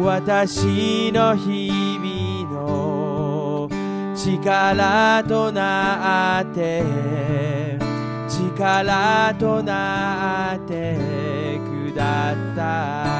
[0.00, 3.68] 私の日々の
[4.14, 6.84] 力となって
[8.28, 10.96] 力となって
[11.90, 13.19] ください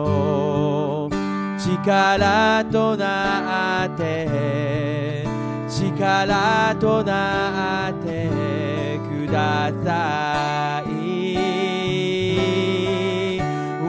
[1.83, 5.25] 力となって
[5.67, 10.91] 力となってください。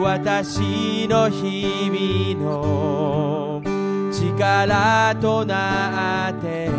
[0.01, 3.63] 私の日々の
[4.11, 6.71] 力となって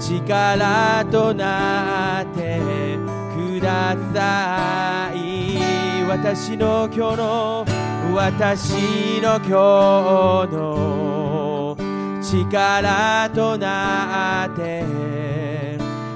[0.00, 2.98] 力となって
[3.36, 6.02] ください。
[6.08, 7.75] 私の今日の
[8.16, 11.76] 私の今日の
[12.22, 14.86] 力となって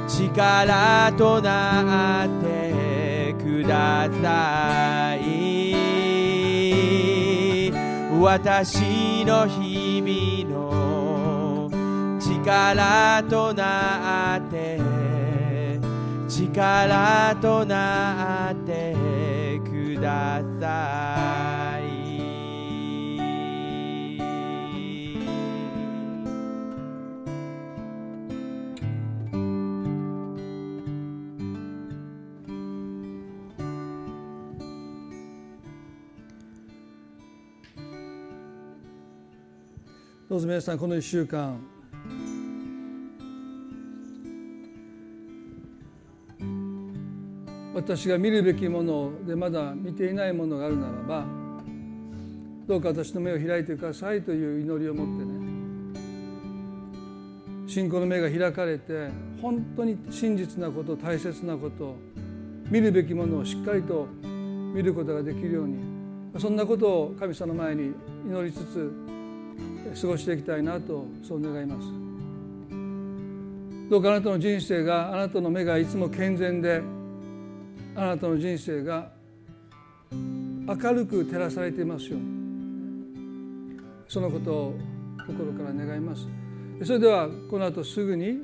[0.09, 5.75] 力となってください。
[8.19, 11.71] 私の日々の
[12.19, 14.81] 力となって
[16.27, 21.50] 力となってください。
[40.31, 41.59] どうぞ皆さんこの1週間。
[47.75, 51.25] 私が見るべきものでまだ見ていないものがあるならば
[52.69, 55.41] どうか私の目を開いてくださいという祈りを持ってね
[57.67, 59.09] 信仰の目が開かれて
[59.43, 61.97] 本当に真実なこと大切なこと
[62.71, 65.83] 見るべきものをしっかりと見ることができるように
[66.39, 67.93] そんなことを神様の前に
[68.29, 69.11] 祈りつつ
[70.01, 71.89] 過ごしていきたいなとそう願います。
[73.91, 76.81] どうかあなたの人生があなたの目がいつも健全で
[77.97, 79.11] あなたの人生が
[80.13, 82.41] 明るく照らされていますように。
[84.09, 84.75] そのことを
[85.27, 86.27] 心から願います。
[86.85, 88.41] それではこの後すぐに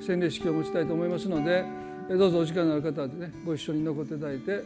[0.00, 1.64] 洗礼式を持ちたいと思いますので
[2.08, 4.62] どうぞお時間のある方はねご一緒に残っていただいて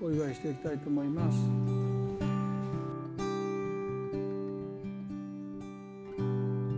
[0.00, 1.77] お祝いしていきたいと思います。